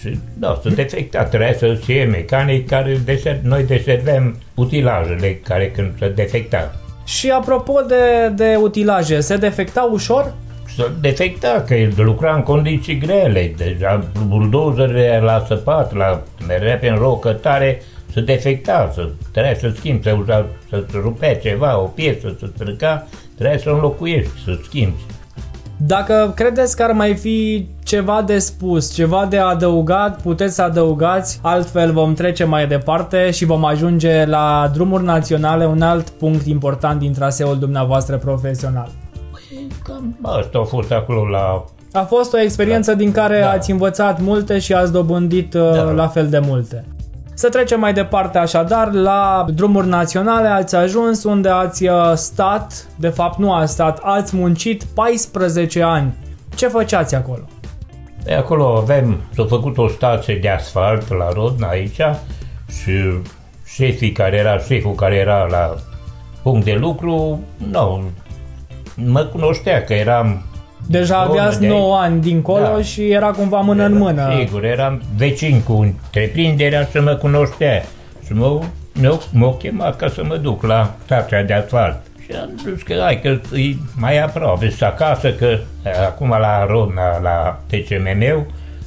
și 0.00 0.18
da, 0.38 0.58
sunt 0.62 0.74
defectat, 0.74 1.28
trebuie 1.28 1.54
să 1.58 1.74
fie 1.74 2.04
mecanic 2.04 2.68
care 2.68 3.00
deser, 3.04 3.38
noi 3.42 3.64
deservem 3.64 4.36
utilajele 4.54 5.34
care 5.34 5.70
când 5.70 5.92
se 5.98 6.08
defecta. 6.08 6.74
Și 7.04 7.30
apropo 7.30 7.80
de, 7.88 8.32
de 8.34 8.58
utilaje, 8.62 9.20
se 9.20 9.36
defecta 9.36 9.88
ușor? 9.92 10.34
Se 10.76 10.90
defecta, 11.00 11.64
că 11.66 11.74
el 11.74 11.92
lucra 11.96 12.34
în 12.34 12.42
condiții 12.42 12.98
grele, 12.98 13.54
deja 13.56 14.04
buldozerele 14.26 15.20
la 15.22 15.44
săpat, 15.46 15.94
la 15.94 16.22
merea 16.46 16.78
pe 16.78 16.88
rocă 16.88 17.32
tare, 17.32 17.82
se 18.12 18.20
defecta, 18.20 18.90
să, 18.94 19.08
trebuie 19.32 19.56
să 19.60 19.72
schimbi, 19.76 20.02
să, 20.02 20.16
uza, 20.20 20.46
să 20.68 20.84
rupea 20.92 21.36
ceva, 21.36 21.80
o 21.80 21.84
piesă, 21.84 22.36
să 22.38 22.46
strica, 22.54 23.06
trebuie 23.36 23.58
să 23.58 23.70
înlocuiești, 23.70 24.32
să 24.44 24.58
schimbi. 24.62 25.02
Dacă 25.76 26.32
credeți 26.36 26.76
că 26.76 26.82
ar 26.82 26.92
mai 26.92 27.14
fi 27.14 27.66
ceva 27.94 28.22
de 28.22 28.38
spus, 28.38 28.94
ceva 28.94 29.26
de 29.26 29.38
adăugat, 29.38 30.20
puteți 30.22 30.54
să 30.54 30.62
adăugați, 30.62 31.38
altfel 31.42 31.92
vom 31.92 32.14
trece 32.14 32.44
mai 32.44 32.66
departe 32.66 33.30
și 33.30 33.44
vom 33.44 33.64
ajunge 33.64 34.24
la 34.24 34.70
drumuri 34.72 35.04
naționale, 35.04 35.66
un 35.66 35.82
alt 35.82 36.08
punct 36.08 36.46
important 36.46 37.00
din 37.00 37.12
traseul 37.12 37.58
dumneavoastră 37.58 38.16
profesional. 38.16 38.88
Păi, 39.30 39.66
cam 39.84 40.18
asta 40.22 40.58
a 40.58 40.62
fost 40.64 40.92
acolo 40.92 41.28
la... 41.28 41.64
A 41.92 42.02
fost 42.02 42.32
o 42.32 42.40
experiență 42.40 42.90
da. 42.90 42.96
din 42.96 43.12
care 43.12 43.40
da. 43.40 43.50
ați 43.50 43.70
învățat 43.70 44.20
multe 44.20 44.58
și 44.58 44.72
ați 44.72 44.92
dobândit 44.92 45.54
uh, 45.54 45.72
da. 45.72 45.82
la 45.82 46.06
fel 46.06 46.28
de 46.28 46.38
multe. 46.38 46.84
Să 47.34 47.48
trecem 47.48 47.80
mai 47.80 47.92
departe 47.92 48.38
așadar 48.38 48.92
la 48.92 49.46
drumuri 49.54 49.88
naționale 49.88 50.48
ați 50.48 50.74
ajuns 50.76 51.24
unde 51.24 51.48
ați 51.48 51.86
uh, 51.86 52.12
stat, 52.14 52.86
de 52.96 53.08
fapt 53.08 53.38
nu 53.38 53.52
ați 53.52 53.72
stat, 53.72 54.00
ați 54.02 54.36
muncit 54.36 54.84
14 54.84 55.82
ani. 55.82 56.14
Ce 56.54 56.66
făceați 56.68 57.14
acolo? 57.14 57.42
De 58.24 58.34
acolo 58.34 58.76
avem, 58.76 59.20
s-a 59.34 59.44
făcut 59.44 59.78
o 59.78 59.88
stație 59.88 60.36
de 60.36 60.48
asfalt 60.48 61.08
la 61.08 61.28
Rodna 61.32 61.68
aici 61.68 62.00
și 62.80 62.92
șefii 63.66 64.12
care 64.12 64.36
era, 64.36 64.58
șeful 64.58 64.94
care 64.94 65.14
era 65.14 65.46
la 65.50 65.74
punct 66.42 66.64
de 66.64 66.72
lucru, 66.72 67.40
nu, 67.70 68.02
mă 68.94 69.20
cunoștea 69.20 69.84
că 69.84 69.92
eram 69.92 70.42
Deja 70.86 71.18
aveați 71.18 71.60
de 71.60 71.68
9 71.68 71.96
ani 71.96 72.20
dincolo 72.20 72.74
da. 72.76 72.82
și 72.82 73.10
era 73.10 73.30
cumva 73.30 73.60
mână 73.60 73.82
era, 73.82 73.92
în 73.92 73.98
mână. 73.98 74.34
Sigur, 74.38 74.64
eram 74.64 75.02
vecin 75.16 75.60
cu 75.62 75.72
întreprinderea 75.72 76.88
să 76.92 77.00
mă 77.02 77.14
cunoștea 77.14 77.84
și 78.26 78.32
mă, 78.32 78.60
mă, 79.00 79.18
m-a 79.32 79.56
chemat 79.56 79.96
ca 79.96 80.08
să 80.08 80.24
mă 80.24 80.36
duc 80.36 80.62
la 80.62 80.94
stația 81.04 81.42
de 81.42 81.52
asfalt. 81.52 82.00
Și 82.24 82.36
am 82.40 82.50
zis 82.74 82.82
că 82.82 82.94
hai 83.00 83.20
că 83.20 83.28
e 83.56 83.76
mai 83.96 84.18
aproape, 84.18 84.70
să 84.70 84.84
acasă, 84.84 85.32
că 85.32 85.58
acum 86.06 86.28
la 86.28 86.66
Rodna, 86.66 87.18
la 87.18 87.60
TCMM-ul, 87.66 88.46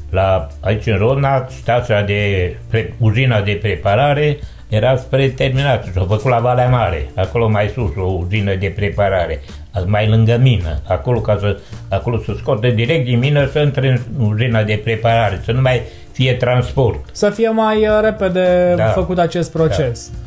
la, 0.09 0.47
aici 0.61 0.85
în 0.85 0.97
Rodna, 0.97 1.47
stația 1.49 2.01
de, 2.01 2.55
pre, 2.69 2.93
uzina 2.97 3.41
de 3.41 3.59
preparare, 3.61 4.37
era 4.69 4.95
spre 4.95 5.27
terminat 5.27 5.83
și 5.85 5.91
s-a 5.91 5.99
făcut 5.99 6.29
la 6.29 6.39
Valea 6.39 6.69
Mare, 6.69 7.09
acolo 7.15 7.49
mai 7.49 7.71
sus, 7.73 7.89
o 7.95 8.01
uzină 8.01 8.55
de 8.55 8.73
preparare, 8.75 9.41
mai 9.85 10.07
lângă 10.07 10.37
mină, 10.41 10.81
acolo, 10.87 11.19
ca 11.19 11.37
să, 11.39 11.57
acolo 11.89 12.17
să 12.17 12.33
scoate 12.37 12.69
direct 12.69 13.05
din 13.05 13.19
mină 13.19 13.49
să 13.51 13.59
intre 13.59 13.87
în 13.87 14.25
uzina 14.25 14.63
de 14.63 14.81
preparare, 14.83 15.41
să 15.45 15.51
nu 15.51 15.61
mai 15.61 15.81
fie 16.11 16.33
transport. 16.33 16.99
Să 17.11 17.29
fie 17.29 17.49
mai 17.49 17.87
uh, 17.87 17.99
repede 18.01 18.73
da. 18.75 18.85
făcut 18.85 19.19
acest 19.19 19.51
proces. 19.51 20.11
Da. 20.11 20.26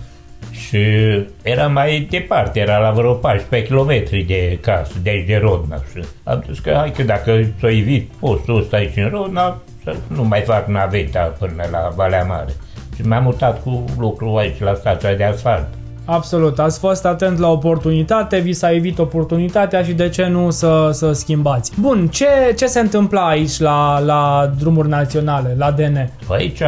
Și 0.71 0.79
era 1.43 1.67
mai 1.67 2.07
departe, 2.11 2.61
era 2.61 2.79
la 2.79 2.91
vreo 2.91 3.13
14 3.13 3.73
km 3.73 4.27
de 4.27 4.59
casă, 4.61 4.93
de 5.03 5.11
aici 5.11 5.27
de 5.27 5.37
Rodna. 5.43 5.77
Și 5.77 6.05
am 6.25 6.45
zis 6.49 6.59
că 6.59 6.73
hai 6.77 6.93
că 6.93 7.03
dacă 7.03 7.45
s-a 7.61 7.71
evit 7.71 8.11
postul 8.21 8.59
ăsta 8.59 8.77
aici 8.77 8.97
în 8.97 9.09
Rodna, 9.09 9.57
să 9.85 9.95
nu 10.07 10.25
mai 10.25 10.41
fac 10.41 10.67
naveta 10.67 11.35
până 11.39 11.65
la 11.71 11.91
Valea 11.97 12.25
Mare. 12.25 12.53
Și 12.95 13.03
m-am 13.03 13.23
mutat 13.23 13.63
cu 13.63 13.85
lucru 13.99 14.37
aici 14.37 14.61
la 14.61 14.75
stația 14.75 15.15
de 15.15 15.25
asfalt. 15.25 15.67
Absolut, 16.05 16.59
ați 16.59 16.79
fost 16.79 17.05
atent 17.05 17.39
la 17.39 17.49
oportunitate, 17.49 18.39
vi 18.39 18.53
s-a 18.53 18.73
evit 18.73 18.99
oportunitatea 18.99 19.83
și 19.83 19.93
de 19.93 20.09
ce 20.09 20.27
nu 20.27 20.51
să, 20.51 20.91
să 20.93 21.13
schimbați. 21.13 21.73
Bun, 21.81 22.09
ce, 22.09 22.27
ce 22.57 22.67
se 22.67 22.81
întâmplă 22.81 23.21
aici 23.21 23.59
la, 23.59 23.99
la 23.99 24.53
drumuri 24.59 24.89
naționale, 24.89 25.55
la 25.59 25.71
DN? 25.71 26.11
Aici 26.29 26.59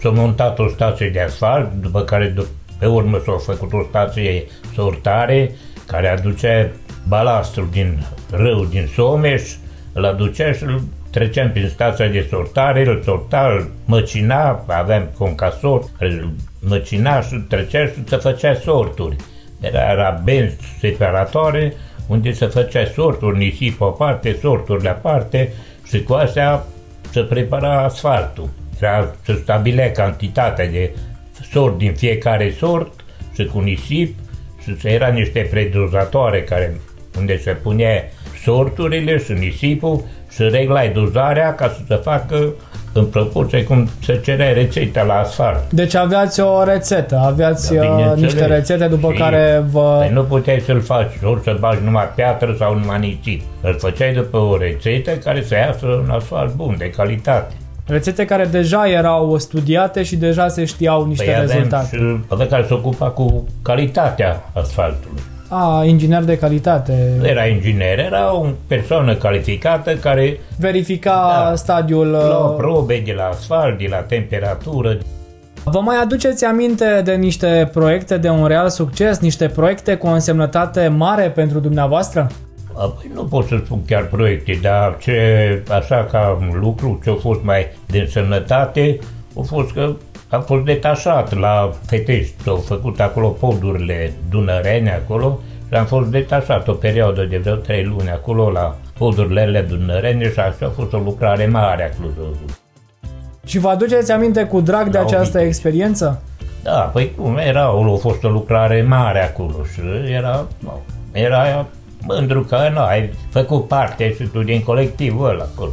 s-a 0.00 0.10
montat 0.14 0.58
o 0.58 0.68
stație 0.68 1.10
de 1.10 1.20
asfalt, 1.20 1.72
după 1.80 2.00
care 2.00 2.34
pe 2.82 2.88
urmă 2.88 3.22
s-a 3.24 3.54
făcut 3.54 3.72
o 3.72 3.82
stație 3.88 4.44
sortare 4.74 5.50
care 5.86 6.08
aduce 6.08 6.72
balastul 7.08 7.68
din 7.70 8.06
râu 8.30 8.64
din 8.64 8.88
Someș, 8.94 9.42
îl 9.92 10.04
aducea 10.04 10.52
și 10.52 10.62
îl 10.62 10.82
treceam 11.10 11.50
prin 11.50 11.68
stația 11.68 12.08
de 12.08 12.26
sortare, 12.30 12.86
îl 12.86 13.02
sorta, 13.02 13.52
îl 13.52 13.70
măcina, 13.84 14.64
aveam 14.66 15.08
concasor, 15.18 15.84
îl 15.98 16.30
măcina 16.60 17.20
și 17.20 17.34
trecea 17.34 17.86
și 17.86 17.92
se 18.06 18.16
făcea 18.16 18.54
sorturi. 18.54 19.16
Era, 19.60 19.90
era 19.90 20.20
benzi 20.24 20.56
separatoare, 20.80 21.74
unde 22.06 22.32
se 22.32 22.46
făcea 22.46 22.84
sorturi, 22.84 23.38
nisip 23.38 23.80
o 23.80 23.90
parte, 23.90 24.36
sorturi 24.40 24.84
la 24.84 24.90
parte 24.90 25.52
și 25.86 26.02
cu 26.02 26.12
astea 26.12 26.64
se 27.10 27.20
prepara 27.20 27.82
asfaltul. 27.82 28.48
Era, 28.80 29.14
se 29.24 29.38
stabilea 29.42 29.90
cantitatea 29.90 30.68
de 30.68 30.90
sort 31.52 31.78
din 31.78 31.94
fiecare 31.94 32.54
sort 32.58 32.92
și 33.34 33.44
cu 33.44 33.58
nisip 33.60 34.14
și 34.62 34.76
era 34.82 35.08
niște 35.08 35.48
predozatoare 35.50 36.42
care, 36.42 36.80
unde 37.18 37.38
se 37.38 37.50
punea 37.50 38.04
sorturile 38.42 39.18
și 39.18 39.32
nisipul 39.32 40.02
și 40.30 40.42
reglai 40.42 40.88
dozarea 40.88 41.54
ca 41.54 41.68
să 41.68 41.80
se 41.88 41.94
facă 41.94 42.52
în 42.92 43.06
proporție 43.06 43.64
cum 43.64 43.88
se 44.04 44.20
cerea 44.24 44.52
rețeta 44.52 45.02
la 45.02 45.14
asfalt. 45.14 45.72
Deci 45.72 45.94
aveați 45.94 46.40
o 46.40 46.64
rețetă, 46.64 47.16
aveați 47.24 47.74
da, 47.74 48.14
niște 48.14 48.46
rețete 48.46 48.86
după 48.86 49.12
și 49.12 49.18
care 49.18 49.64
vă... 49.70 49.96
Păi 49.98 50.10
nu 50.12 50.22
puteai 50.22 50.60
să-l 50.60 50.80
faci, 50.80 51.12
ori 51.22 51.42
să 51.42 51.56
bagi 51.60 51.84
numai 51.84 52.10
piatră 52.14 52.54
sau 52.58 52.78
numai 52.78 52.98
nisip. 52.98 53.42
Îl 53.60 53.76
făceai 53.78 54.12
după 54.12 54.36
o 54.36 54.56
rețetă 54.56 55.10
care 55.10 55.42
să 55.42 55.54
iasă 55.54 55.86
un 55.86 56.10
asfalt 56.10 56.54
bun, 56.54 56.74
de 56.78 56.90
calitate. 56.90 57.54
Rețete 57.92 58.24
care 58.24 58.44
deja 58.44 58.88
erau 58.88 59.38
studiate 59.38 60.02
și 60.02 60.16
deja 60.16 60.48
se 60.48 60.64
știau 60.64 61.06
niște 61.06 61.24
păi 61.24 61.46
rezultate. 61.46 61.96
și 61.96 62.16
avea 62.28 62.46
care 62.46 62.64
se 62.66 62.74
ocupa 62.74 63.06
cu 63.06 63.46
calitatea 63.62 64.50
asfaltului. 64.52 65.22
A, 65.48 65.84
inginer 65.84 66.22
de 66.22 66.38
calitate. 66.38 67.20
Era 67.22 67.46
inginer, 67.46 67.98
era 67.98 68.34
o 68.34 68.46
persoană 68.66 69.14
calificată 69.14 69.94
care 69.94 70.40
verifica 70.58 71.46
da, 71.48 71.56
stadiul... 71.56 72.06
La 72.06 72.36
uh, 72.36 72.54
probe 72.56 73.02
de 73.04 73.12
la 73.12 73.24
asfalt, 73.24 73.78
de 73.78 73.86
la 73.90 73.96
temperatură. 73.96 74.98
Vă 75.64 75.80
mai 75.80 75.96
aduceți 76.02 76.44
aminte 76.44 77.00
de 77.04 77.14
niște 77.14 77.70
proiecte 77.72 78.16
de 78.16 78.28
un 78.28 78.46
real 78.46 78.68
succes, 78.68 79.18
niște 79.18 79.46
proiecte 79.46 79.94
cu 79.94 80.06
o 80.06 80.10
însemnătate 80.10 80.88
mare 80.88 81.30
pentru 81.30 81.58
dumneavoastră? 81.58 82.26
Păi 82.74 83.10
nu 83.14 83.24
pot 83.24 83.46
să 83.46 83.60
spun 83.64 83.84
chiar 83.84 84.06
proiecte, 84.06 84.58
dar 84.62 84.96
ce, 84.98 85.62
așa 85.70 86.04
ca 86.10 86.38
un 86.40 86.58
lucru 86.60 87.00
ce 87.04 87.10
a 87.10 87.14
fost 87.14 87.42
mai 87.42 87.66
de 87.86 87.98
însemnătate, 87.98 88.98
a 89.38 89.40
fost 89.40 89.72
că 89.72 89.94
am 90.28 90.42
fost 90.42 90.64
detașat 90.64 91.38
la 91.38 91.70
Fetești, 91.86 92.48
au 92.48 92.56
făcut 92.56 93.00
acolo 93.00 93.28
podurile 93.28 94.12
dunărene 94.30 94.92
acolo 95.04 95.38
și 95.68 95.74
am 95.74 95.86
fost 95.86 96.08
detașat 96.08 96.68
o 96.68 96.72
perioadă 96.72 97.24
de 97.24 97.38
vreo 97.38 97.54
trei 97.54 97.84
luni 97.84 98.10
acolo 98.10 98.50
la 98.50 98.76
podurile 98.98 99.66
dunărene 99.68 100.30
și 100.30 100.38
așa 100.38 100.66
a 100.66 100.72
fost 100.80 100.92
o 100.92 100.98
lucrare 100.98 101.46
mare 101.46 101.84
a 101.84 101.96
Clujului. 101.96 102.38
Și 103.46 103.58
vă 103.58 103.68
aduceți 103.68 104.12
aminte 104.12 104.44
cu 104.44 104.60
drag 104.60 104.88
de 104.88 104.98
această 104.98 105.18
obicei. 105.22 105.46
experiență? 105.46 106.22
Da, 106.62 106.90
păi 106.92 107.12
cum 107.16 107.36
era, 107.36 107.64
a 107.64 107.96
fost 108.00 108.24
o 108.24 108.28
lucrare 108.28 108.82
mare 108.82 109.24
acolo 109.24 109.54
și 109.72 109.80
era, 110.12 110.46
era 111.12 111.66
mândru 112.06 112.42
că 112.42 112.56
nu, 112.72 112.80
ai 112.80 113.10
făcut 113.30 113.68
parte 113.68 114.14
și 114.14 114.24
tu 114.24 114.42
din 114.42 114.62
colectivul 114.62 115.28
ăla 115.28 115.46
acolo. 115.54 115.70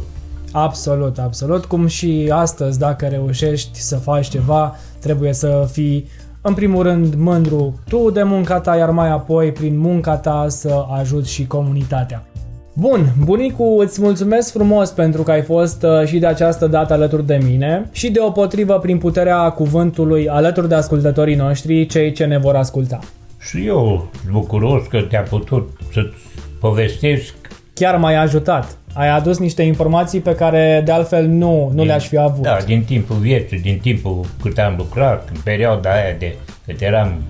Absolut, 0.52 1.18
absolut. 1.18 1.64
Cum 1.64 1.86
și 1.86 2.30
astăzi, 2.32 2.78
dacă 2.78 3.06
reușești 3.06 3.78
să 3.78 3.96
faci 3.96 4.28
ceva, 4.28 4.76
trebuie 5.00 5.32
să 5.32 5.68
fii 5.72 6.08
în 6.42 6.54
primul 6.54 6.82
rând 6.82 7.14
mândru 7.14 7.80
tu 7.88 8.10
de 8.10 8.22
munca 8.22 8.60
ta, 8.60 8.76
iar 8.76 8.90
mai 8.90 9.10
apoi 9.10 9.52
prin 9.52 9.78
munca 9.78 10.16
ta 10.16 10.46
să 10.48 10.84
ajuți 10.98 11.32
și 11.32 11.46
comunitatea. 11.46 12.24
Bun, 12.72 13.12
bunicu, 13.24 13.76
îți 13.78 14.02
mulțumesc 14.02 14.52
frumos 14.52 14.90
pentru 14.90 15.22
că 15.22 15.30
ai 15.30 15.42
fost 15.42 15.82
uh, 15.82 16.06
și 16.06 16.18
de 16.18 16.26
această 16.26 16.66
dată 16.66 16.92
alături 16.92 17.26
de 17.26 17.40
mine 17.44 17.88
și 17.92 18.10
de 18.10 18.20
o 18.20 18.30
potrivă 18.30 18.78
prin 18.78 18.98
puterea 18.98 19.50
cuvântului 19.50 20.28
alături 20.28 20.68
de 20.68 20.74
ascultătorii 20.74 21.34
noștri, 21.34 21.86
cei 21.86 22.12
ce 22.12 22.24
ne 22.24 22.38
vor 22.38 22.54
asculta. 22.54 22.98
Și 23.38 23.66
eu 23.66 24.10
bucuros 24.30 24.86
că 24.86 25.00
te-a 25.00 25.22
putut 25.22 25.79
să-ți 25.92 26.16
povestesc. 26.60 27.34
Chiar 27.74 27.96
m-ai 27.96 28.16
ajutat 28.16 28.78
ai 28.92 29.08
adus 29.08 29.38
niște 29.38 29.62
informații 29.62 30.20
pe 30.20 30.34
care 30.34 30.82
de 30.84 30.92
altfel 30.92 31.26
nu, 31.26 31.66
nu 31.68 31.78
din, 31.78 31.86
le-aș 31.86 32.06
fi 32.06 32.18
avut. 32.18 32.42
Da, 32.42 32.56
din 32.66 32.84
timpul 32.84 33.16
vieții, 33.16 33.60
din 33.60 33.78
timpul 33.78 34.26
cât 34.42 34.58
am 34.58 34.74
lucrat, 34.76 35.28
în 35.34 35.40
perioada 35.44 35.92
aia 35.92 36.14
de 36.18 36.34
cât 36.66 36.80
eram, 36.80 37.22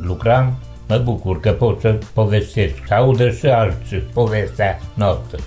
lucram, 0.00 0.58
mă 0.88 1.00
bucur 1.04 1.40
că 1.40 1.50
pot 1.50 1.80
să 1.80 1.98
povestesc, 2.14 2.74
să 2.86 2.94
audă 2.94 3.30
și 3.30 3.46
alții 3.46 3.98
povestea 3.98 4.80
noastră. 4.94 5.38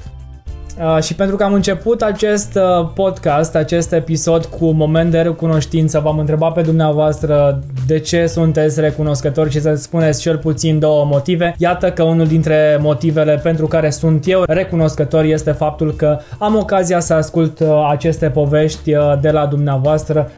Uh, 0.79 1.03
și 1.03 1.15
pentru 1.15 1.35
că 1.35 1.43
am 1.43 1.53
început 1.53 2.01
acest 2.01 2.55
uh, 2.55 2.89
podcast, 2.93 3.55
acest 3.55 3.93
episod 3.93 4.45
cu 4.45 4.71
moment 4.71 5.11
de 5.11 5.19
recunoștință, 5.19 5.99
v-am 5.99 6.17
întrebat 6.17 6.53
pe 6.53 6.61
dumneavoastră 6.61 7.59
de 7.87 7.99
ce 7.99 8.25
sunteți 8.25 8.79
recunoscători 8.79 9.51
și 9.51 9.61
să 9.61 9.75
spuneți 9.75 10.21
cel 10.21 10.37
puțin 10.37 10.79
două 10.79 11.05
motive. 11.05 11.55
Iată 11.57 11.91
că 11.91 12.03
unul 12.03 12.27
dintre 12.27 12.77
motivele 12.81 13.39
pentru 13.43 13.67
care 13.67 13.89
sunt 13.89 14.27
eu 14.27 14.43
recunoscător 14.47 15.23
este 15.23 15.51
faptul 15.51 15.93
că 15.93 16.19
am 16.37 16.55
ocazia 16.55 16.99
să 16.99 17.13
ascult 17.13 17.59
uh, 17.59 17.67
aceste 17.89 18.29
povești 18.29 18.91
de 19.21 19.29
la 19.29 19.45
dumneavoastră. 19.45 20.31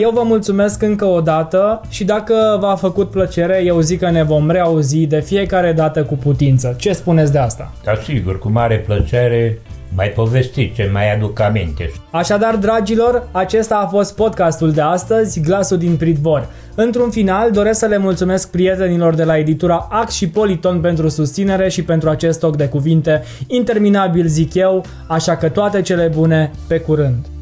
Eu 0.00 0.10
vă 0.10 0.22
mulțumesc 0.24 0.82
încă 0.82 1.04
o 1.04 1.20
dată 1.20 1.80
și 1.88 2.04
dacă 2.04 2.58
v-a 2.60 2.74
făcut 2.74 3.10
plăcere, 3.10 3.62
eu 3.64 3.80
zic 3.80 3.98
că 3.98 4.10
ne 4.10 4.22
vom 4.22 4.50
reauzi 4.50 5.06
de 5.06 5.20
fiecare 5.20 5.72
dată 5.72 6.02
cu 6.02 6.14
putință. 6.14 6.74
Ce 6.78 6.92
spuneți 6.92 7.32
de 7.32 7.38
asta? 7.38 7.72
Da, 7.84 7.92
sigur, 8.04 8.38
cu 8.38 8.48
mare 8.48 8.76
plăcere 8.86 9.58
mai 9.94 10.08
povesti 10.08 10.72
ce 10.74 10.90
mai 10.92 11.14
aduc 11.14 11.40
aminte. 11.40 11.90
Așadar, 12.10 12.56
dragilor, 12.56 13.28
acesta 13.32 13.76
a 13.76 13.86
fost 13.86 14.14
podcastul 14.14 14.72
de 14.72 14.80
astăzi, 14.80 15.40
Glasul 15.40 15.78
din 15.78 15.96
Pridvor. 15.96 16.48
Într-un 16.74 17.10
final, 17.10 17.50
doresc 17.50 17.78
să 17.78 17.86
le 17.86 17.98
mulțumesc 17.98 18.50
prietenilor 18.50 19.14
de 19.14 19.24
la 19.24 19.38
editura 19.38 19.88
Ax 19.90 20.12
și 20.12 20.28
Politon 20.28 20.80
pentru 20.80 21.08
susținere 21.08 21.68
și 21.68 21.84
pentru 21.84 22.08
acest 22.08 22.40
toc 22.40 22.56
de 22.56 22.68
cuvinte 22.68 23.22
interminabil, 23.46 24.26
zic 24.26 24.54
eu, 24.54 24.84
așa 25.06 25.36
că 25.36 25.48
toate 25.48 25.82
cele 25.82 26.10
bune, 26.14 26.50
pe 26.66 26.80
curând! 26.80 27.39